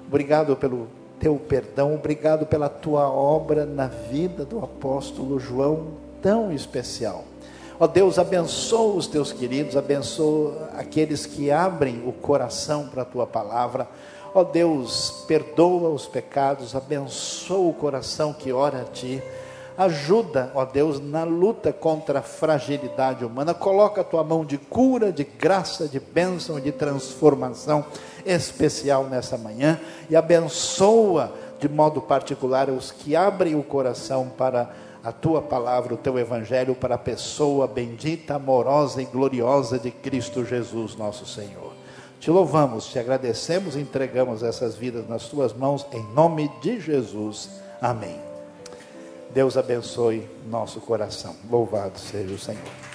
[0.08, 0.88] obrigado pelo
[1.20, 7.22] teu perdão, obrigado pela tua obra na vida do apóstolo João, tão especial.
[7.78, 13.28] Ó Deus, abençoa os teus queridos, abençoa aqueles que abrem o coração para a tua
[13.28, 13.86] palavra.
[14.34, 19.22] Ó Deus, perdoa os pecados, abençoa o coração que ora a ti.
[19.76, 23.52] Ajuda, ó Deus, na luta contra a fragilidade humana.
[23.52, 27.84] Coloca a tua mão de cura, de graça, de bênção, de transformação
[28.24, 29.78] especial nessa manhã
[30.08, 34.70] e abençoa de modo particular os que abrem o coração para
[35.04, 40.44] a tua palavra, o teu evangelho, para a pessoa bendita, amorosa e gloriosa de Cristo
[40.44, 41.61] Jesus, nosso Senhor.
[42.22, 47.50] Te louvamos, te agradecemos e entregamos essas vidas nas tuas mãos, em nome de Jesus.
[47.80, 48.16] Amém.
[49.34, 51.34] Deus abençoe nosso coração.
[51.50, 52.91] Louvado seja o Senhor.